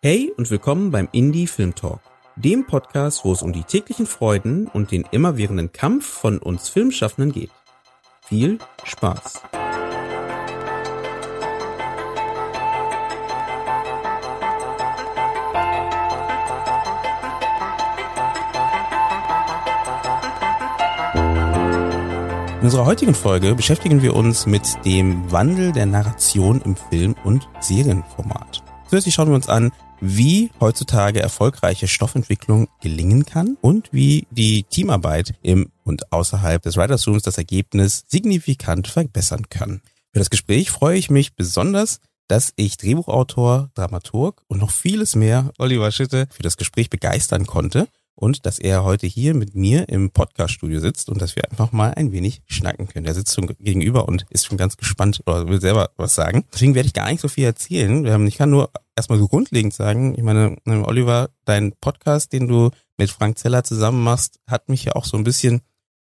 [0.00, 1.98] Hey und willkommen beim Indie Film Talk,
[2.36, 7.32] dem Podcast, wo es um die täglichen Freuden und den immerwährenden Kampf von uns Filmschaffenden
[7.32, 7.50] geht.
[8.22, 9.42] Viel Spaß!
[22.60, 27.48] In unserer heutigen Folge beschäftigen wir uns mit dem Wandel der Narration im Film- und
[27.58, 28.62] Serienformat.
[28.84, 35.34] Zusätzlich schauen wir uns an, wie heutzutage erfolgreiche Stoffentwicklung gelingen kann und wie die Teamarbeit
[35.42, 39.80] im und außerhalb des Writers Rooms das Ergebnis signifikant verbessern kann.
[40.12, 45.50] Für das Gespräch freue ich mich besonders, dass ich Drehbuchautor, Dramaturg und noch vieles mehr
[45.58, 50.10] Oliver Schitte für das Gespräch begeistern konnte und dass er heute hier mit mir im
[50.10, 53.06] Podcaststudio sitzt und dass wir einfach mal ein wenig schnacken können.
[53.06, 56.44] Er sitzt schon gegenüber und ist schon ganz gespannt oder will selber was sagen.
[56.52, 58.26] Deswegen werde ich gar nicht so viel erzählen.
[58.26, 63.10] Ich kann nur erstmal so grundlegend sagen, ich meine, Oliver, dein Podcast, den du mit
[63.10, 65.60] Frank Zeller zusammen machst, hat mich ja auch so ein bisschen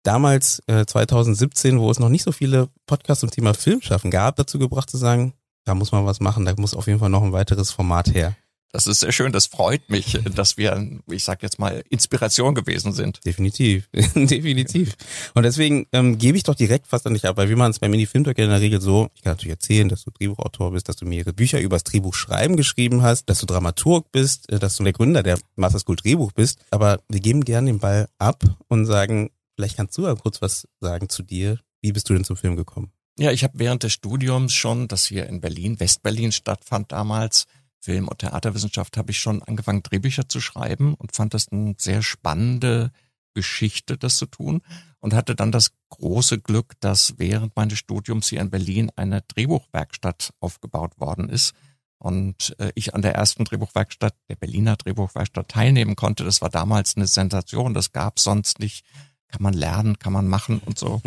[0.04, 4.60] damals, äh, 2017, wo es noch nicht so viele Podcasts zum Thema Filmschaffen gab, dazu
[4.60, 7.34] gebracht zu sagen, da muss man was machen, da muss auf jeden Fall noch ein
[7.34, 8.36] weiteres Format her.
[8.76, 12.92] Das ist sehr schön, das freut mich, dass wir, ich sag jetzt mal, Inspiration gewesen
[12.92, 13.24] sind.
[13.24, 14.98] Definitiv, definitiv.
[15.34, 17.80] Und deswegen ähm, gebe ich doch direkt fast an dich ab, weil wie man es
[17.80, 20.98] beim Mini-Filmtalk in der Regel so, ich kann natürlich erzählen, dass du Drehbuchautor bist, dass
[20.98, 24.92] du mehrere Bücher übers Drehbuchschreiben geschrieben hast, dass du Dramaturg bist, äh, dass du der
[24.92, 29.30] Gründer der Master School Drehbuch bist, aber wir geben gerne den Ball ab und sagen,
[29.56, 31.60] vielleicht kannst du ja kurz was sagen zu dir.
[31.82, 32.92] Wie bist du denn zum Film gekommen?
[33.18, 37.46] Ja, ich habe während des Studiums schon, das hier in Berlin, Westberlin stattfand damals,
[37.86, 42.02] Film- und Theaterwissenschaft habe ich schon angefangen, Drehbücher zu schreiben und fand das eine sehr
[42.02, 42.92] spannende
[43.36, 44.62] Geschichte, das zu tun
[45.02, 50.32] und hatte dann das große Glück, dass während meines Studiums hier in Berlin eine Drehbuchwerkstatt
[50.40, 51.54] aufgebaut worden ist
[52.00, 56.24] und äh, ich an der ersten Drehbuchwerkstatt, der Berliner Drehbuchwerkstatt teilnehmen konnte.
[56.24, 58.84] Das war damals eine Sensation, das gab sonst nicht.
[59.28, 61.02] Kann man lernen, kann man machen und so.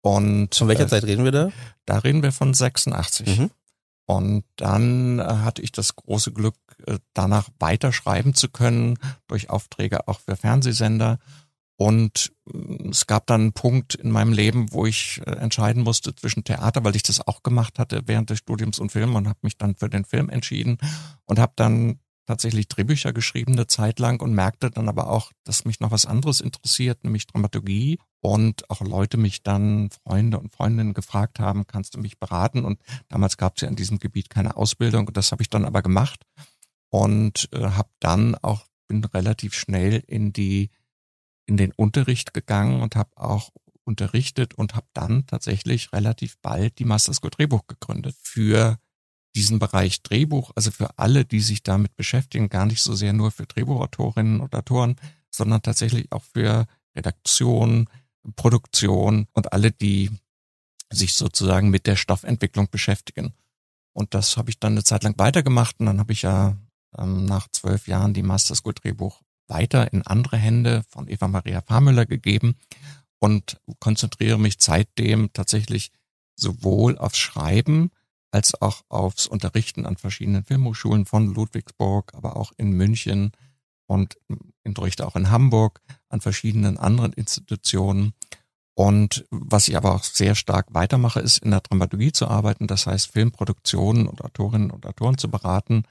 [0.00, 1.50] Und von welcher äh, Zeit reden wir da?
[1.84, 3.38] Da reden wir von 86.
[3.38, 3.50] Mhm.
[4.10, 10.08] Und dann äh, hatte ich das große Glück, äh, danach weiterschreiben zu können durch Aufträge
[10.08, 11.18] auch für Fernsehsender.
[11.76, 16.42] Und äh, es gab dann einen Punkt in meinem Leben, wo ich entscheiden musste zwischen
[16.42, 19.58] Theater, weil ich das auch gemacht hatte während des Studiums und Film und habe mich
[19.58, 20.78] dann für den Film entschieden
[21.26, 25.64] und habe dann tatsächlich Drehbücher geschrieben eine Zeit lang und merkte dann aber auch, dass
[25.64, 30.92] mich noch was anderes interessiert, nämlich Dramaturgie und auch Leute mich dann, Freunde und Freundinnen
[30.92, 32.66] gefragt haben, kannst du mich beraten?
[32.66, 35.64] Und damals gab es ja in diesem Gebiet keine Ausbildung und das habe ich dann
[35.64, 36.22] aber gemacht
[36.90, 40.70] und äh, habe dann auch, bin relativ schnell in die,
[41.46, 43.48] in den Unterricht gegangen und habe auch
[43.84, 48.78] unterrichtet und habe dann tatsächlich relativ bald die Master School Drehbuch gegründet für
[49.36, 53.30] diesen Bereich Drehbuch, also für alle, die sich damit beschäftigen, gar nicht so sehr nur
[53.30, 54.96] für Drehbuchautorinnen und Autoren,
[55.30, 56.66] sondern tatsächlich auch für
[56.96, 57.88] Redaktion,
[58.36, 60.10] Produktion und alle, die
[60.90, 63.34] sich sozusagen mit der Stoffentwicklung beschäftigen.
[63.92, 66.56] Und das habe ich dann eine Zeit lang weitergemacht und dann habe ich ja
[66.96, 71.62] ähm, nach zwölf Jahren die Master School Drehbuch weiter in andere Hände von Eva Maria
[71.62, 72.56] Fahrmüller gegeben
[73.18, 75.90] und konzentriere mich seitdem tatsächlich
[76.36, 77.90] sowohl aufs Schreiben
[78.30, 83.32] als auch aufs Unterrichten an verschiedenen Filmhochschulen von Ludwigsburg, aber auch in München
[83.86, 84.18] und
[84.64, 88.12] unterrichte auch in Hamburg an verschiedenen anderen Institutionen.
[88.74, 92.86] Und was ich aber auch sehr stark weitermache, ist in der Dramaturgie zu arbeiten, das
[92.86, 95.82] heißt Filmproduktionen und Autorinnen und Autoren zu beraten,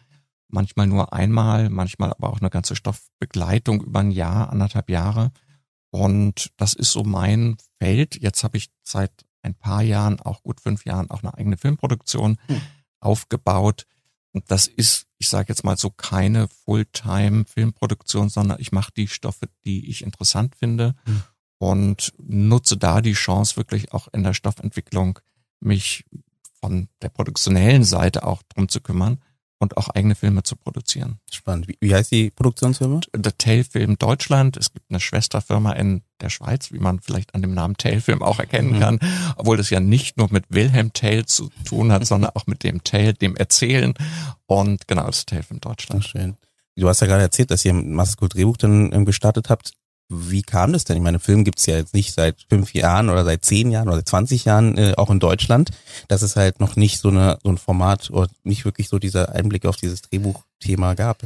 [0.48, 5.32] manchmal nur einmal, manchmal aber auch eine ganze Stoffbegleitung über ein Jahr, anderthalb Jahre.
[5.90, 8.22] Und das ist so mein Feld.
[8.22, 9.12] Jetzt habe ich seit
[9.42, 12.62] ein paar Jahren, auch gut fünf Jahren, auch eine eigene Filmproduktion hm.
[13.00, 13.86] aufgebaut.
[14.34, 19.48] Und das ist, ich sage jetzt mal so, keine Fulltime-Filmproduktion, sondern ich mache die Stoffe,
[19.66, 21.24] die ich interessant finde hm.
[21.58, 25.20] und nutze da die Chance, wirklich auch in der Stoffentwicklung
[25.60, 26.06] mich
[26.60, 29.20] von der produktionellen Seite auch drum zu kümmern
[29.60, 31.20] und auch eigene Filme zu produzieren.
[31.32, 31.68] Spannend.
[31.68, 33.02] Wie, wie heißt die Produktionsfirma?
[33.14, 34.58] The Tail Film Deutschland.
[34.58, 38.22] Es gibt eine Schwesterfirma in der Schweiz, wie man vielleicht an dem Namen Tail Film
[38.22, 38.80] auch erkennen mhm.
[38.80, 39.00] kann,
[39.36, 42.84] obwohl das ja nicht nur mit Wilhelm Tail zu tun hat, sondern auch mit dem
[42.84, 43.94] Tail, dem Erzählen.
[44.46, 46.06] Und genau, das ist Tail Film Deutschland.
[46.06, 46.38] Schön.
[46.76, 49.74] Du hast ja gerade erzählt, dass ihr ein Massenkult Drehbuch dann ähm, gestartet habt.
[50.10, 50.98] Wie kam das denn?
[50.98, 53.98] Ich meine, Film gibt's ja jetzt nicht seit fünf Jahren oder seit zehn Jahren oder
[53.98, 55.72] seit 20 Jahren, äh, auch in Deutschland.
[56.08, 59.36] Das ist halt noch nicht so, eine, so ein Format oder nicht wirklich so dieser
[59.36, 61.24] Einblick auf dieses Drehbuchthema gab.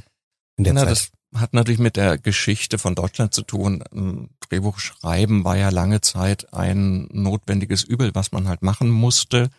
[0.57, 0.89] In der Na, Zeit.
[0.89, 3.83] das hat natürlich mit der Geschichte von Deutschland zu tun.
[4.49, 9.49] Drehbuch schreiben war ja lange Zeit ein notwendiges Übel, was man halt machen musste.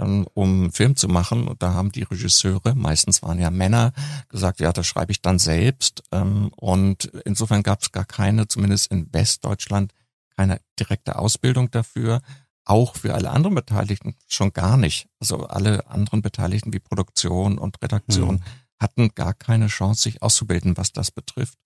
[0.00, 1.46] Ähm, um einen Film zu machen.
[1.46, 3.92] Und da haben die Regisseure, meistens waren ja Männer,
[4.28, 6.02] gesagt, ja, das schreibe ich dann selbst.
[6.12, 9.92] Ähm, und insofern gab es gar keine, zumindest in Westdeutschland,
[10.36, 12.22] keine direkte Ausbildung dafür.
[12.64, 15.08] Auch für alle anderen Beteiligten schon gar nicht.
[15.18, 18.42] Also alle anderen Beteiligten wie Produktion und Redaktion mhm.
[18.78, 21.58] hatten gar keine Chance, sich auszubilden, was das betrifft.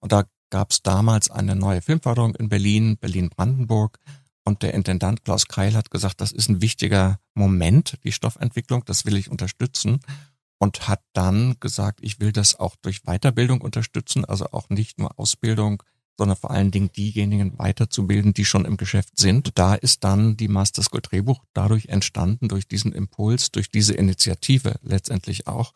[0.00, 3.98] Und da gab es damals eine neue Filmförderung in Berlin, Berlin-Brandenburg.
[4.50, 9.06] Und der Intendant Klaus Keil hat gesagt, das ist ein wichtiger Moment, die Stoffentwicklung, das
[9.06, 10.00] will ich unterstützen.
[10.58, 15.20] Und hat dann gesagt, ich will das auch durch Weiterbildung unterstützen, also auch nicht nur
[15.20, 15.84] Ausbildung,
[16.18, 19.56] sondern vor allen Dingen diejenigen weiterzubilden, die schon im Geschäft sind.
[19.56, 24.80] Da ist dann die Master School Drehbuch dadurch entstanden, durch diesen Impuls, durch diese Initiative
[24.82, 25.74] letztendlich auch.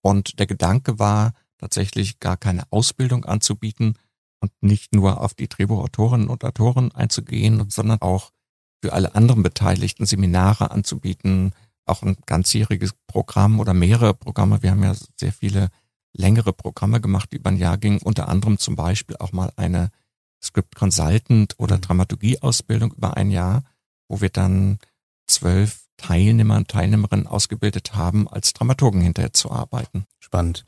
[0.00, 3.98] Und der Gedanke war, tatsächlich gar keine Ausbildung anzubieten
[4.40, 8.32] und nicht nur auf die Drehbuchautorinnen und Autoren einzugehen, sondern auch
[8.82, 11.52] für alle anderen Beteiligten Seminare anzubieten,
[11.86, 14.62] auch ein ganzjähriges Programm oder mehrere Programme.
[14.62, 15.70] Wir haben ja sehr viele
[16.12, 19.90] längere Programme gemacht, die über ein Jahr gingen, unter anderem zum Beispiel auch mal eine
[20.42, 21.82] Script Consultant oder mhm.
[21.82, 23.64] Dramaturgieausbildung über ein Jahr,
[24.08, 24.78] wo wir dann
[25.26, 30.06] zwölf Teilnehmer und Teilnehmerinnen ausgebildet haben, als Dramaturgen hinterher zu arbeiten.
[30.18, 30.64] Spannend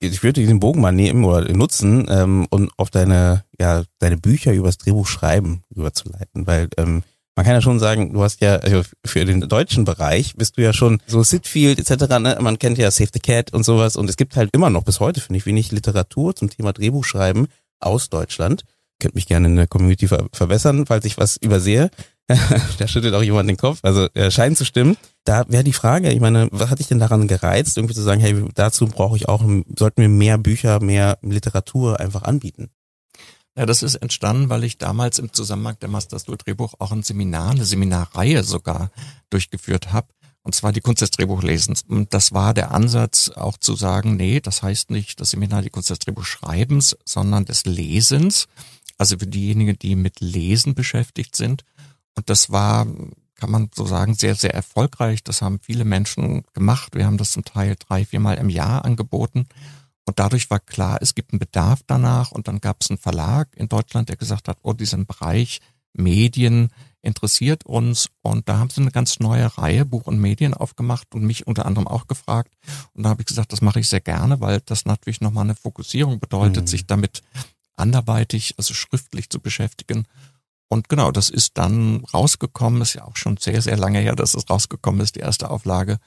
[0.00, 4.52] ich würde diesen Bogen mal nehmen oder nutzen, ähm, um auf deine, ja, deine Bücher
[4.52, 7.02] übers Drehbuch schreiben überzuleiten, weil ähm,
[7.36, 10.62] man kann ja schon sagen, du hast ja, also für den deutschen Bereich bist du
[10.62, 12.38] ja schon so Sitfield etc., ne?
[12.40, 15.00] man kennt ja Save the Cat und sowas und es gibt halt immer noch bis
[15.00, 17.48] heute, finde ich, wenig Literatur zum Thema Drehbuchschreiben
[17.78, 18.64] aus Deutschland.
[18.98, 21.90] Könnt mich gerne in der Community ver verbessern, falls ich was übersehe.
[22.78, 26.10] da schüttelt auch jemand den Kopf, also er scheint zu stimmen da wäre die Frage,
[26.10, 29.28] ich meine, was hat dich denn daran gereizt, irgendwie zu sagen, hey, dazu brauche ich
[29.28, 29.42] auch,
[29.78, 32.70] sollten wir mehr Bücher, mehr Literatur einfach anbieten?
[33.56, 37.50] Ja, das ist entstanden, weil ich damals im Zusammenhang der Masterstuhl Drehbuch auch ein Seminar,
[37.50, 38.90] eine Seminarreihe sogar
[39.28, 40.08] durchgeführt habe.
[40.42, 41.84] Und zwar die Kunst des Drehbuchlesens.
[41.86, 45.68] Und das war der Ansatz, auch zu sagen, nee, das heißt nicht das Seminar die
[45.68, 48.46] Kunst des Drehbuchschreibens, sondern des Lesens.
[48.96, 51.64] Also für diejenigen, die mit Lesen beschäftigt sind.
[52.16, 52.86] Und das war
[53.40, 55.24] kann man so sagen, sehr, sehr erfolgreich.
[55.24, 56.94] Das haben viele Menschen gemacht.
[56.94, 59.46] Wir haben das zum Teil drei, viermal im Jahr angeboten.
[60.04, 62.30] Und dadurch war klar, es gibt einen Bedarf danach.
[62.30, 65.60] Und dann gab es einen Verlag in Deutschland, der gesagt hat, oh, diesen Bereich
[65.92, 66.68] Medien
[67.00, 68.10] interessiert uns.
[68.20, 71.64] Und da haben sie eine ganz neue Reihe Buch und Medien aufgemacht und mich unter
[71.64, 72.52] anderem auch gefragt.
[72.92, 75.54] Und da habe ich gesagt, das mache ich sehr gerne, weil das natürlich nochmal eine
[75.54, 76.68] Fokussierung bedeutet, mhm.
[76.68, 77.22] sich damit
[77.74, 80.06] anderweitig, also schriftlich zu beschäftigen.
[80.72, 84.34] Und genau, das ist dann rausgekommen, ist ja auch schon sehr, sehr lange her, dass
[84.34, 85.98] es rausgekommen ist, die erste Auflage.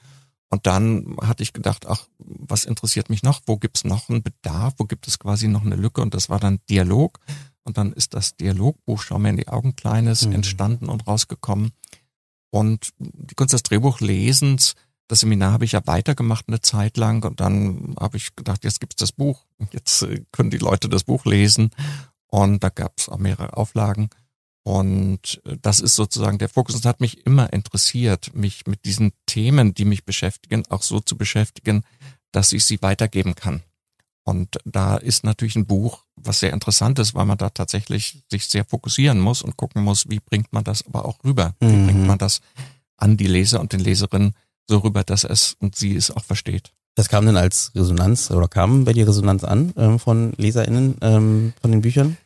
[0.48, 3.42] Und dann hatte ich gedacht, ach, was interessiert mich noch?
[3.44, 4.74] Wo gibt's noch einen Bedarf?
[4.78, 6.00] Wo gibt es quasi noch eine Lücke?
[6.00, 7.20] Und das war dann Dialog.
[7.62, 10.32] Und dann ist das Dialogbuch Schau mir in die Augen Kleines mhm.
[10.32, 11.72] entstanden und rausgekommen.
[12.48, 14.76] Und die Kunst des Drehbuchlesens,
[15.08, 17.22] das Seminar habe ich ja weitergemacht eine Zeit lang.
[17.24, 19.44] Und dann habe ich gedacht, jetzt gibt's das Buch.
[19.72, 21.70] Jetzt äh, können die Leute das Buch lesen.
[22.28, 24.08] Und da gab's auch mehrere Auflagen.
[24.64, 26.74] Und das ist sozusagen der Fokus.
[26.74, 31.18] Es hat mich immer interessiert, mich mit diesen Themen, die mich beschäftigen, auch so zu
[31.18, 31.84] beschäftigen,
[32.32, 33.62] dass ich sie weitergeben kann.
[34.24, 38.46] Und da ist natürlich ein Buch, was sehr interessant ist, weil man da tatsächlich sich
[38.46, 41.54] sehr fokussieren muss und gucken muss, wie bringt man das aber auch rüber?
[41.60, 41.86] Wie mhm.
[41.86, 42.40] bringt man das
[42.96, 44.34] an die Leser und den Leserinnen
[44.66, 46.72] so rüber, dass es und sie es auch versteht?
[46.94, 51.52] Das kam denn als Resonanz oder kam bei dir Resonanz an ähm, von LeserInnen ähm,
[51.60, 52.16] von den Büchern?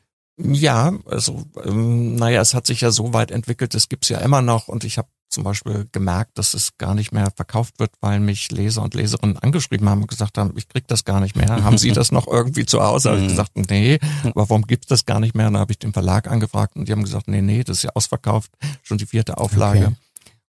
[0.40, 4.40] Ja, also ähm, naja, es hat sich ja so weit entwickelt, es gibt's ja immer
[4.40, 8.18] noch und ich habe zum Beispiel gemerkt, dass es gar nicht mehr verkauft wird, weil
[8.18, 11.48] mich Leser und Leserinnen angeschrieben haben und gesagt haben, ich krieg das gar nicht mehr.
[11.64, 13.10] haben Sie das noch irgendwie zu Hause?
[13.10, 13.30] habe ich mhm.
[13.30, 15.48] gesagt, nee, aber warum gibt's das gar nicht mehr?
[15.48, 17.82] Und dann habe ich den Verlag angefragt und die haben gesagt, nee, nee, das ist
[17.82, 18.52] ja ausverkauft,
[18.82, 19.86] schon die vierte Auflage.
[19.86, 19.96] Okay.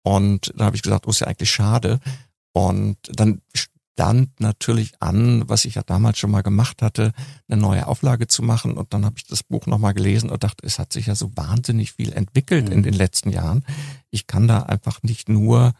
[0.03, 1.99] Und dann habe ich gesagt, oh, ist ja eigentlich schade.
[2.53, 3.41] Und dann
[3.93, 7.11] stand natürlich an, was ich ja damals schon mal gemacht hatte,
[7.47, 8.73] eine neue Auflage zu machen.
[8.73, 11.31] Und dann habe ich das Buch nochmal gelesen und dachte, es hat sich ja so
[11.35, 12.71] wahnsinnig viel entwickelt mhm.
[12.71, 13.65] in den letzten Jahren.
[14.09, 15.73] Ich kann da einfach nicht nur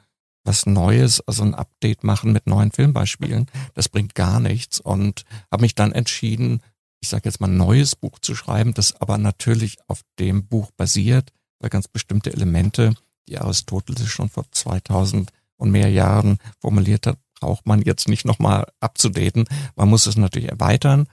[0.43, 3.47] was Neues, also ein Update machen mit neuen Filmbeispielen.
[3.73, 4.79] Das bringt gar nichts.
[4.79, 6.61] Und habe mich dann entschieden,
[6.99, 10.71] ich sage jetzt mal ein neues Buch zu schreiben, das aber natürlich auf dem Buch
[10.71, 12.95] basiert, weil ganz bestimmte Elemente,
[13.27, 18.65] die Aristoteles schon vor 2000 und mehr Jahren formuliert hat, braucht man jetzt nicht nochmal
[18.79, 19.45] abzudaten.
[19.75, 21.07] Man muss es natürlich erweitern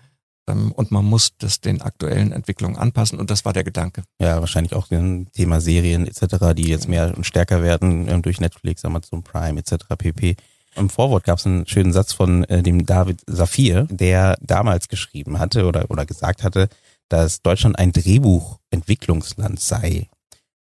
[0.49, 4.05] ähm, und man muss das den aktuellen Entwicklungen anpassen und das war der Gedanke.
[4.21, 8.41] Ja, wahrscheinlich auch ein Thema Serien etc., die jetzt mehr und stärker werden ähm, durch
[8.41, 9.87] Netflix, Amazon Prime etc.
[9.99, 10.37] pp.
[10.77, 15.41] Im Vorwort gab es einen schönen Satz von äh, dem David Safir, der damals geschrieben
[15.41, 16.69] hatte oder, oder gesagt hatte,
[17.09, 20.09] dass Deutschland ein Drehbuchentwicklungsland sei.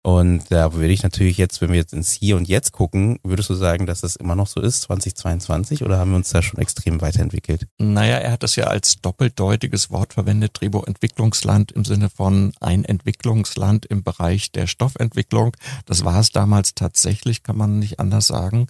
[0.04, 3.50] Und da würde ich natürlich jetzt, wenn wir jetzt ins Hier und Jetzt gucken, würdest
[3.50, 6.60] du sagen, dass das immer noch so ist, 2022, oder haben wir uns da schon
[6.60, 7.68] extrem weiterentwickelt?
[7.78, 13.86] Naja, er hat das ja als doppeldeutiges Wort verwendet, Drehbuchentwicklungsland im Sinne von ein Entwicklungsland
[13.86, 15.56] im Bereich der Stoffentwicklung.
[15.86, 18.66] Das war es damals tatsächlich, kann man nicht anders sagen.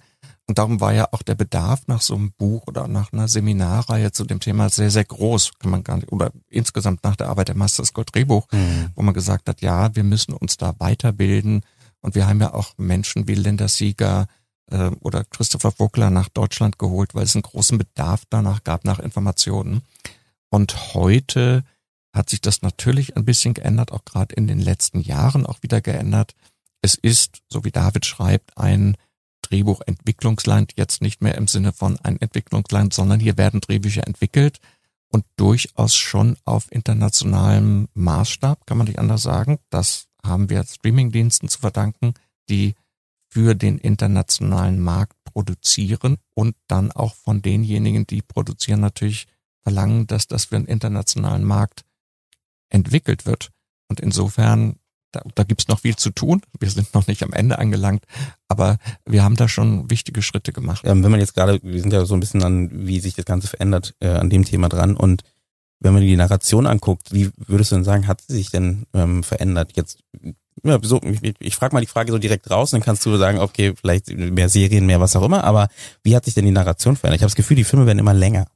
[0.47, 4.11] Und darum war ja auch der Bedarf nach so einem Buch oder nach einer Seminarreihe
[4.11, 7.47] zu dem Thema sehr, sehr groß, kann man gar nicht, oder insgesamt nach der Arbeit
[7.47, 8.91] der Master School Drehbuch, mhm.
[8.95, 11.61] wo man gesagt hat, ja, wir müssen uns da weiterbilden.
[12.01, 14.27] Und wir haben ja auch Menschen wie Linda Sieger
[14.69, 18.99] äh, oder Christopher Vogler nach Deutschland geholt, weil es einen großen Bedarf danach gab, nach
[18.99, 19.81] Informationen.
[20.49, 21.63] Und heute
[22.13, 25.79] hat sich das natürlich ein bisschen geändert, auch gerade in den letzten Jahren auch wieder
[25.79, 26.35] geändert.
[26.81, 28.97] Es ist, so wie David schreibt, ein
[29.53, 34.59] Drehbuchentwicklungsland jetzt nicht mehr im Sinne von ein Entwicklungsland, sondern hier werden Drehbücher entwickelt
[35.09, 39.59] und durchaus schon auf internationalem Maßstab, kann man nicht anders sagen.
[39.69, 42.15] Das haben wir Streamingdiensten zu verdanken,
[42.49, 42.73] die
[43.29, 49.27] für den internationalen Markt produzieren und dann auch von denjenigen, die produzieren, natürlich
[49.61, 51.83] verlangen, dass das für den internationalen Markt
[52.69, 53.51] entwickelt wird.
[53.87, 54.77] Und insofern
[55.13, 56.41] da, da gibt es noch viel zu tun.
[56.59, 58.03] Wir sind noch nicht am Ende angelangt,
[58.47, 60.81] aber wir haben da schon wichtige Schritte gemacht.
[60.83, 63.25] Ähm, wenn man jetzt gerade, wir sind ja so ein bisschen an, wie sich das
[63.25, 64.95] Ganze verändert, äh, an dem Thema dran.
[64.97, 65.23] Und
[65.79, 69.23] wenn man die Narration anguckt, wie würdest du denn sagen, hat sie sich denn ähm,
[69.23, 69.71] verändert?
[69.75, 69.99] Jetzt,
[70.63, 73.39] ja, so, ich, ich frage mal die Frage so direkt raus, dann kannst du sagen,
[73.39, 75.67] okay, vielleicht mehr Serien, mehr was auch immer, aber
[76.03, 77.19] wie hat sich denn die Narration verändert?
[77.19, 78.47] Ich habe das Gefühl, die Filme werden immer länger.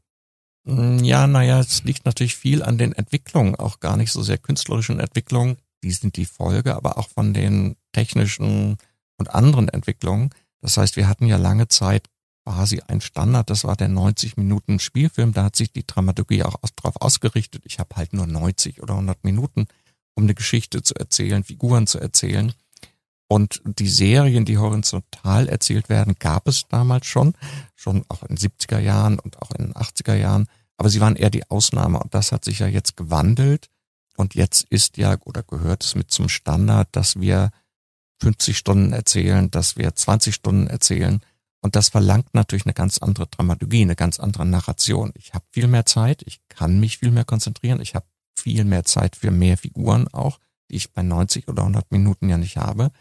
[0.64, 4.38] Mm, ja, naja, es liegt natürlich viel an den Entwicklungen, auch gar nicht so sehr
[4.38, 8.78] künstlerischen Entwicklungen die sind die Folge, aber auch von den technischen
[9.18, 10.30] und anderen Entwicklungen.
[10.62, 12.08] Das heißt, wir hatten ja lange Zeit
[12.44, 16.56] quasi ein Standard, das war der 90 Minuten Spielfilm, da hat sich die Dramaturgie auch
[16.78, 17.64] darauf ausgerichtet.
[17.66, 19.68] Ich habe halt nur 90 oder 100 Minuten,
[20.16, 22.54] um eine Geschichte zu erzählen, Figuren zu erzählen.
[23.28, 27.34] Und die Serien, die horizontal erzählt werden, gab es damals schon,
[27.76, 30.48] schon auch in den 70er Jahren und auch in den 80er Jahren.
[30.78, 33.70] Aber sie waren eher die Ausnahme und das hat sich ja jetzt gewandelt.
[34.18, 37.52] Und jetzt ist ja oder gehört es mit zum Standard, dass wir
[38.22, 41.22] 50 Stunden erzählen, dass wir 20 Stunden erzählen.
[41.62, 45.12] Und das verlangt natürlich eine ganz andere Dramaturgie, eine ganz andere Narration.
[45.16, 48.84] Ich habe viel mehr Zeit, ich kann mich viel mehr konzentrieren, ich habe viel mehr
[48.86, 52.92] Zeit für mehr Figuren auch, die ich bei 90 oder 100 Minuten ja nicht habe.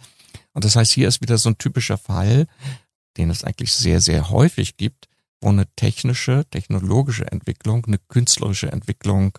[0.53, 2.47] Und das heißt, hier ist wieder so ein typischer Fall,
[3.17, 5.09] den es eigentlich sehr, sehr häufig gibt,
[5.41, 9.39] wo eine technische, technologische Entwicklung, eine künstlerische Entwicklung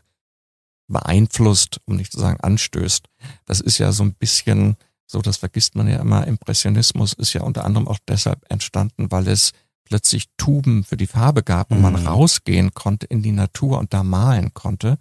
[0.88, 3.08] beeinflusst, um nicht zu sagen anstößt.
[3.46, 7.42] Das ist ja so ein bisschen, so das vergisst man ja immer, Impressionismus ist ja
[7.42, 9.52] unter anderem auch deshalb entstanden, weil es
[9.86, 12.08] plötzlich Tuben für die Farbe gab und man mhm.
[12.08, 14.98] rausgehen konnte in die Natur und da malen konnte.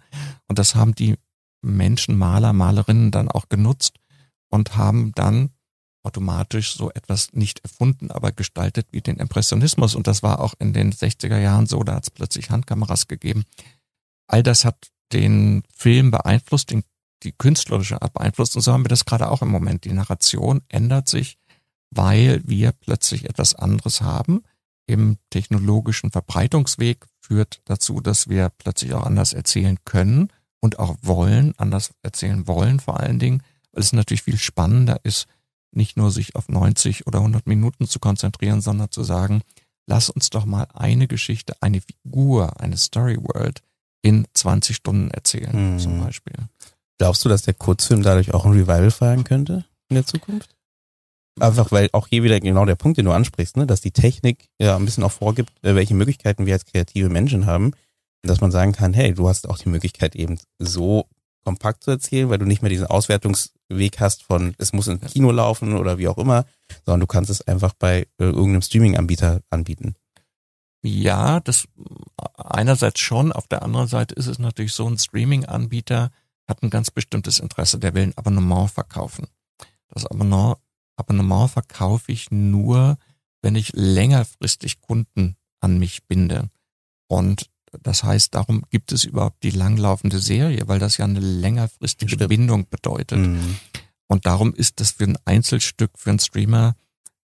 [0.47, 1.15] Und das haben die
[1.61, 3.99] Menschen, Maler, Malerinnen dann auch genutzt
[4.49, 5.49] und haben dann
[6.03, 9.93] automatisch so etwas nicht erfunden, aber gestaltet wie den Impressionismus.
[9.93, 13.43] Und das war auch in den 60er Jahren so, da hat es plötzlich Handkameras gegeben.
[14.27, 16.83] All das hat den Film beeinflusst, den,
[17.23, 18.55] die künstlerische Art beeinflusst.
[18.55, 19.85] Und so haben wir das gerade auch im Moment.
[19.85, 21.37] Die Narration ändert sich,
[21.89, 24.43] weil wir plötzlich etwas anderes haben.
[24.85, 31.53] Im technologischen Verbreitungsweg führt dazu, dass wir plötzlich auch anders erzählen können und auch wollen,
[31.57, 35.27] anders erzählen wollen vor allen Dingen, weil es natürlich viel spannender ist,
[35.71, 39.41] nicht nur sich auf 90 oder 100 Minuten zu konzentrieren, sondern zu sagen,
[39.85, 43.61] lass uns doch mal eine Geschichte, eine Figur, eine Story World
[44.07, 45.79] in 20 Stunden erzählen, mhm.
[45.79, 46.33] zum Beispiel.
[46.97, 50.55] Glaubst du, dass der Kurzfilm dadurch auch ein Revival feiern könnte in der Zukunft?
[51.39, 54.49] Einfach weil auch hier wieder genau der Punkt, den du ansprichst, ne, dass die Technik
[54.59, 57.71] ja ein bisschen auch vorgibt, äh, welche Möglichkeiten wir als kreative Menschen haben.
[58.23, 61.07] dass man sagen kann, hey, du hast auch die Möglichkeit eben so
[61.45, 65.31] kompakt zu erzählen, weil du nicht mehr diesen Auswertungsweg hast von, es muss im Kino
[65.31, 66.45] laufen oder wie auch immer,
[66.85, 69.95] sondern du kannst es einfach bei äh, irgendeinem Streaming-Anbieter anbieten.
[70.83, 71.67] Ja, das
[72.35, 76.11] einerseits schon, auf der anderen Seite ist es natürlich so, ein Streaming-Anbieter
[76.47, 79.27] hat ein ganz bestimmtes Interesse, der will ein Abonnement verkaufen.
[79.89, 80.57] Das Abonnement,
[80.95, 82.97] Abonnement verkaufe ich nur,
[83.41, 86.49] wenn ich längerfristig Kunden an mich binde.
[87.07, 87.49] Und
[87.83, 92.29] das heißt, darum gibt es überhaupt die langlaufende Serie, weil das ja eine längerfristige Stimmt.
[92.29, 93.19] Bindung bedeutet.
[93.19, 93.57] Mhm.
[94.07, 96.75] Und darum ist das für ein Einzelstück, für einen Streamer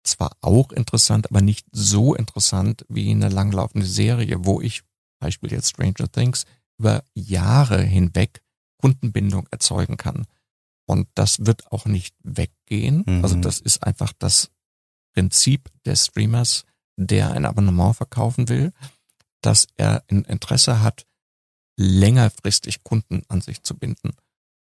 [0.08, 4.82] zwar auch interessant, aber nicht so interessant wie eine langlaufende Serie, wo ich,
[5.20, 6.44] Beispiel jetzt Stranger Things,
[6.78, 8.42] über Jahre hinweg
[8.80, 10.26] Kundenbindung erzeugen kann.
[10.86, 13.04] Und das wird auch nicht weggehen.
[13.06, 13.22] Mhm.
[13.22, 14.50] Also das ist einfach das
[15.12, 16.64] Prinzip des Streamers,
[16.96, 18.72] der ein Abonnement verkaufen will,
[19.42, 21.06] dass er ein Interesse hat,
[21.76, 24.12] längerfristig Kunden an sich zu binden.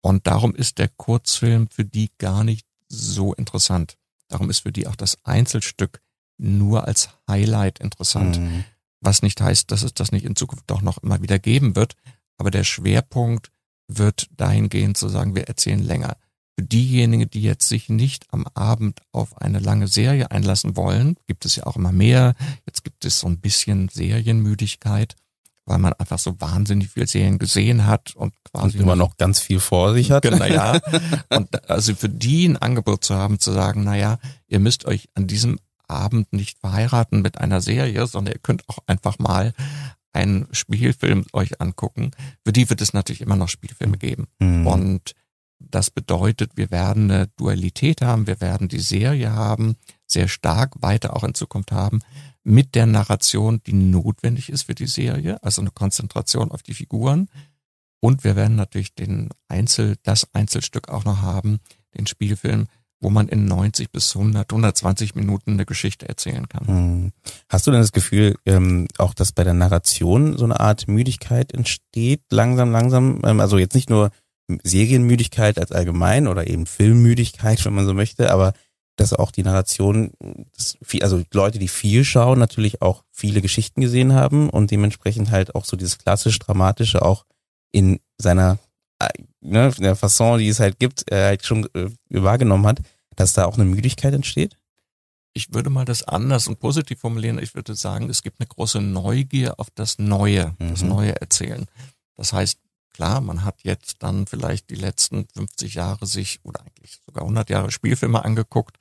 [0.03, 3.97] Und darum ist der Kurzfilm für die gar nicht so interessant.
[4.33, 6.01] Darum ist für die auch das Einzelstück
[6.39, 8.41] nur als Highlight interessant.
[8.41, 8.65] Mhm.
[9.03, 11.97] Was nicht heißt, dass es das nicht in Zukunft doch noch immer wieder geben wird.
[12.39, 13.51] Aber der Schwerpunkt
[13.89, 16.17] wird dahingehend zu sagen, wir erzählen länger.
[16.59, 21.45] Für diejenigen, die jetzt sich nicht am Abend auf eine lange Serie einlassen wollen, gibt
[21.45, 22.35] es ja auch immer mehr.
[22.65, 25.15] Jetzt gibt es so ein bisschen Serienmüdigkeit,
[25.65, 29.41] weil man einfach so wahnsinnig viel Serien gesehen hat und quasi und immer noch ganz
[29.41, 30.23] viel vor sich hat.
[30.23, 30.81] Genau, ja.
[31.31, 35.09] Und also für die ein Angebot zu haben, zu sagen, na ja, ihr müsst euch
[35.15, 39.53] an diesem Abend nicht verheiraten mit einer Serie, sondern ihr könnt auch einfach mal
[40.13, 42.11] einen Spielfilm euch angucken.
[42.45, 44.27] Für die wird es natürlich immer noch Spielfilme geben.
[44.41, 44.67] Mhm.
[44.67, 45.13] Und
[45.59, 49.77] das bedeutet, wir werden eine Dualität haben, wir werden die Serie haben,
[50.07, 52.01] sehr stark weiter auch in Zukunft haben,
[52.45, 57.29] mit der Narration, die notwendig ist für die Serie, also eine Konzentration auf die Figuren.
[58.01, 61.61] Und wir werden natürlich den Einzel, das Einzelstück auch noch haben,
[61.97, 62.67] den Spielfilm,
[63.01, 66.67] wo man in 90 bis 100, 120 Minuten eine Geschichte erzählen kann.
[66.67, 67.13] Hm.
[67.49, 71.53] Hast du denn das Gefühl, ähm, auch dass bei der Narration so eine Art Müdigkeit
[71.53, 73.21] entsteht, langsam, langsam?
[73.25, 74.11] Ähm, also jetzt nicht nur
[74.63, 78.53] Serienmüdigkeit als allgemein oder eben Filmmüdigkeit, wenn man so möchte, aber
[78.97, 80.13] dass auch die Narration,
[81.01, 85.65] also Leute, die viel schauen, natürlich auch viele Geschichten gesehen haben und dementsprechend halt auch
[85.65, 87.25] so dieses klassisch dramatische auch
[87.73, 88.59] in seiner
[89.41, 92.81] ne, der Fasson, die es halt gibt, äh, halt schon äh, wahrgenommen hat,
[93.17, 94.57] dass da auch eine Müdigkeit entsteht?
[95.35, 97.39] Ich würde mal das anders und positiv formulieren.
[97.39, 100.71] Ich würde sagen, es gibt eine große Neugier auf das Neue, mhm.
[100.71, 101.67] das Neue erzählen.
[102.17, 102.59] Das heißt,
[102.93, 107.51] klar, man hat jetzt dann vielleicht die letzten 50 Jahre sich oder eigentlich sogar 100
[107.51, 108.79] Jahre Spielfilme angeguckt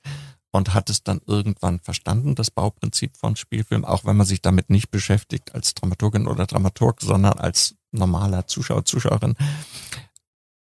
[0.52, 4.70] und hat es dann irgendwann verstanden, das Bauprinzip von Spielfilm, auch wenn man sich damit
[4.70, 9.34] nicht beschäftigt als Dramaturgin oder Dramaturg, sondern als normaler Zuschauer, Zuschauerin.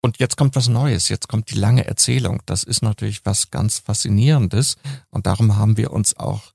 [0.01, 2.43] Und jetzt kommt was Neues, jetzt kommt die lange Erzählung.
[2.47, 4.77] Das ist natürlich was ganz Faszinierendes.
[5.11, 6.53] Und darum haben wir uns auch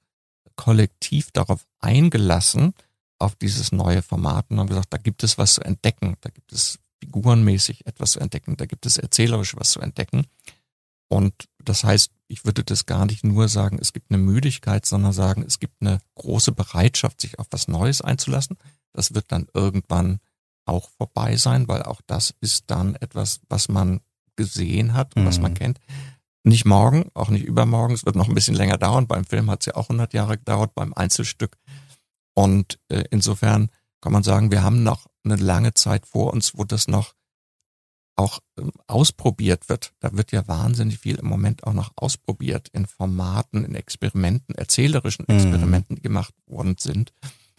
[0.56, 2.74] kollektiv darauf eingelassen,
[3.20, 6.52] auf dieses neue Format und haben gesagt, da gibt es was zu entdecken, da gibt
[6.54, 10.26] es figurenmäßig etwas zu entdecken, da gibt es erzählerisch was zu entdecken.
[11.10, 15.12] Und das heißt, ich würde das gar nicht nur sagen, es gibt eine Müdigkeit, sondern
[15.12, 18.58] sagen, es gibt eine große Bereitschaft, sich auf was Neues einzulassen.
[18.94, 20.20] Das wird dann irgendwann
[20.66, 24.02] auch vorbei sein, weil auch das ist dann etwas, was man
[24.36, 25.28] gesehen hat und mhm.
[25.28, 25.58] was man mhm.
[25.58, 25.80] kennt.
[26.44, 29.08] Nicht morgen, auch nicht übermorgen, es wird noch ein bisschen länger dauern.
[29.08, 31.58] Beim Film hat es ja auch 100 Jahre gedauert, beim Einzelstück.
[32.40, 36.64] Und äh, insofern kann man sagen, wir haben noch eine lange Zeit vor uns, wo
[36.64, 37.14] das noch
[38.16, 39.92] auch ähm, ausprobiert wird.
[40.00, 45.26] Da wird ja wahnsinnig viel im Moment auch noch ausprobiert in Formaten, in Experimenten, erzählerischen
[45.28, 45.36] mhm.
[45.36, 47.12] Experimenten, die gemacht worden sind.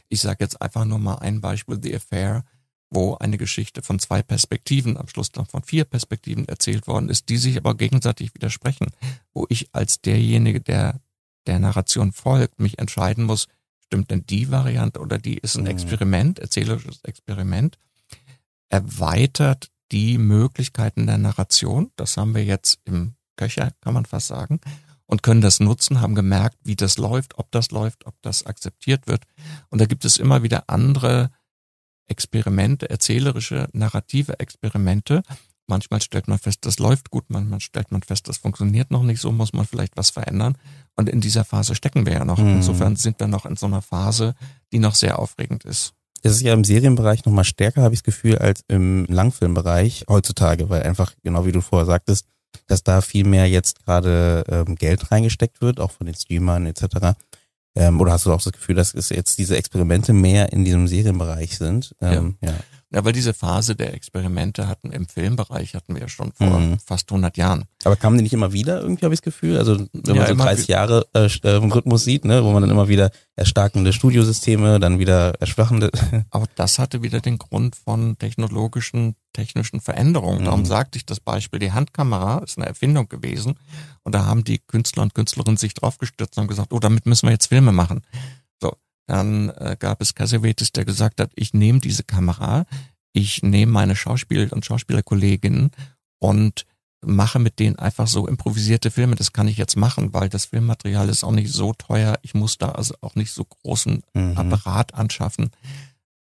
[0.08, 2.44] Ich sage jetzt einfach nur mal ein Beispiel, The Affair
[2.92, 7.28] wo eine Geschichte von zwei Perspektiven, am Schluss dann von vier Perspektiven erzählt worden ist,
[7.28, 8.88] die sich aber gegenseitig widersprechen,
[9.32, 11.00] wo ich als derjenige, der
[11.46, 13.46] der Narration folgt, mich entscheiden muss,
[13.90, 15.70] stimmt denn die Variante oder die ist ein mhm.
[15.70, 17.76] Experiment, erzählerisches Experiment,
[18.68, 24.60] erweitert die Möglichkeiten der Narration, das haben wir jetzt im Köcher, kann man fast sagen,
[25.06, 29.08] und können das nutzen, haben gemerkt, wie das läuft, ob das läuft, ob das akzeptiert
[29.08, 29.24] wird.
[29.68, 31.32] Und da gibt es immer wieder andere
[32.06, 35.24] Experimente, erzählerische, narrative Experimente.
[35.70, 39.20] Manchmal stellt man fest, das läuft gut, manchmal stellt man fest, das funktioniert noch nicht,
[39.20, 40.58] so muss man vielleicht was verändern.
[40.96, 42.38] Und in dieser Phase stecken wir ja noch.
[42.38, 42.56] Mhm.
[42.56, 44.34] Insofern sind wir noch in so einer Phase,
[44.72, 45.94] die noch sehr aufregend ist.
[46.22, 50.04] Es ist ja im Serienbereich noch mal stärker, habe ich das Gefühl, als im Langfilmbereich
[50.08, 52.26] heutzutage, weil einfach, genau wie du vorher sagtest,
[52.66, 57.14] dass da viel mehr jetzt gerade ähm, Geld reingesteckt wird, auch von den Streamern etc.
[57.76, 60.88] Ähm, oder hast du auch das Gefühl, dass es jetzt diese Experimente mehr in diesem
[60.88, 61.94] Serienbereich sind?
[62.00, 62.50] Ähm, ja.
[62.50, 62.56] ja.
[62.92, 66.78] Ja, weil diese Phase der Experimente hatten im Filmbereich hatten wir ja schon vor mhm.
[66.84, 67.64] fast 100 Jahren.
[67.84, 69.58] Aber kamen die nicht immer wieder irgendwie, habe ich das Gefühl?
[69.58, 72.70] Also wenn man ja, so 30 Jahre äh, äh, Rhythmus sieht, ne, wo man dann
[72.70, 75.92] immer wieder erstarkende Studiosysteme, dann wieder erschwachende.
[76.30, 80.40] Aber das hatte wieder den Grund von technologischen, technischen Veränderungen.
[80.40, 80.46] Mhm.
[80.46, 83.54] Darum sagte ich das Beispiel, die Handkamera ist eine Erfindung gewesen
[84.02, 87.32] und da haben die Künstler und Künstlerinnen sich draufgestürzt und gesagt, oh, damit müssen wir
[87.32, 88.02] jetzt Filme machen.
[89.10, 92.64] Dann äh, gab es Cassavetes, der gesagt hat, ich nehme diese Kamera,
[93.12, 95.72] ich nehme meine Schauspiel- und Schauspielerkolleginnen
[96.20, 96.64] und
[97.04, 99.16] mache mit denen einfach so improvisierte Filme.
[99.16, 102.20] Das kann ich jetzt machen, weil das Filmmaterial ist auch nicht so teuer.
[102.22, 104.36] Ich muss da also auch nicht so großen mhm.
[104.36, 105.50] Apparat anschaffen.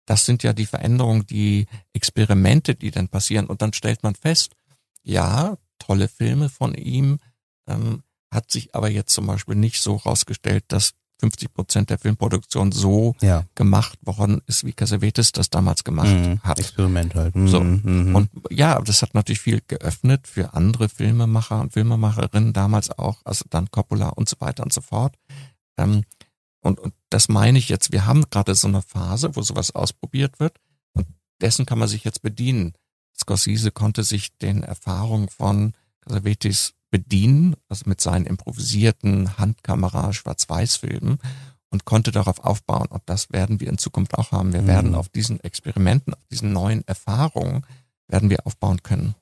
[0.05, 3.47] Das sind ja die Veränderungen, die Experimente, die dann passieren.
[3.47, 4.51] Und dann stellt man fest,
[5.01, 7.17] ja, tolle Filme von ihm,
[7.67, 12.71] ähm, hat sich aber jetzt zum Beispiel nicht so rausgestellt, dass 50 Prozent der Filmproduktion
[12.71, 13.45] so ja.
[13.55, 16.39] gemacht worden ist, wie Cassavetes das damals gemacht Mhm.
[16.43, 16.59] hat.
[16.59, 17.35] Experiment halt.
[17.35, 17.47] Mhm.
[17.47, 17.61] So.
[17.63, 18.15] Mhm.
[18.15, 23.45] Und ja, das hat natürlich viel geöffnet für andere Filmemacher und Filmemacherinnen damals auch, also
[23.49, 25.15] dann Coppola und so weiter und so fort.
[25.77, 26.03] Ähm,
[26.61, 30.39] und, und das meine ich jetzt, wir haben gerade so eine Phase, wo sowas ausprobiert
[30.39, 30.59] wird
[30.93, 31.05] und
[31.41, 32.73] dessen kann man sich jetzt bedienen.
[33.17, 41.17] Scorsese konnte sich den Erfahrungen von Cassavetes bedienen, also mit seinen improvisierten Handkamera Schwarz-Weiß-Filmen
[41.69, 42.87] und konnte darauf aufbauen.
[42.89, 44.53] Und das werden wir in Zukunft auch haben.
[44.53, 44.67] Wir Mhm.
[44.67, 47.65] werden auf diesen Experimenten, auf diesen neuen Erfahrungen,
[48.07, 49.15] werden wir aufbauen können.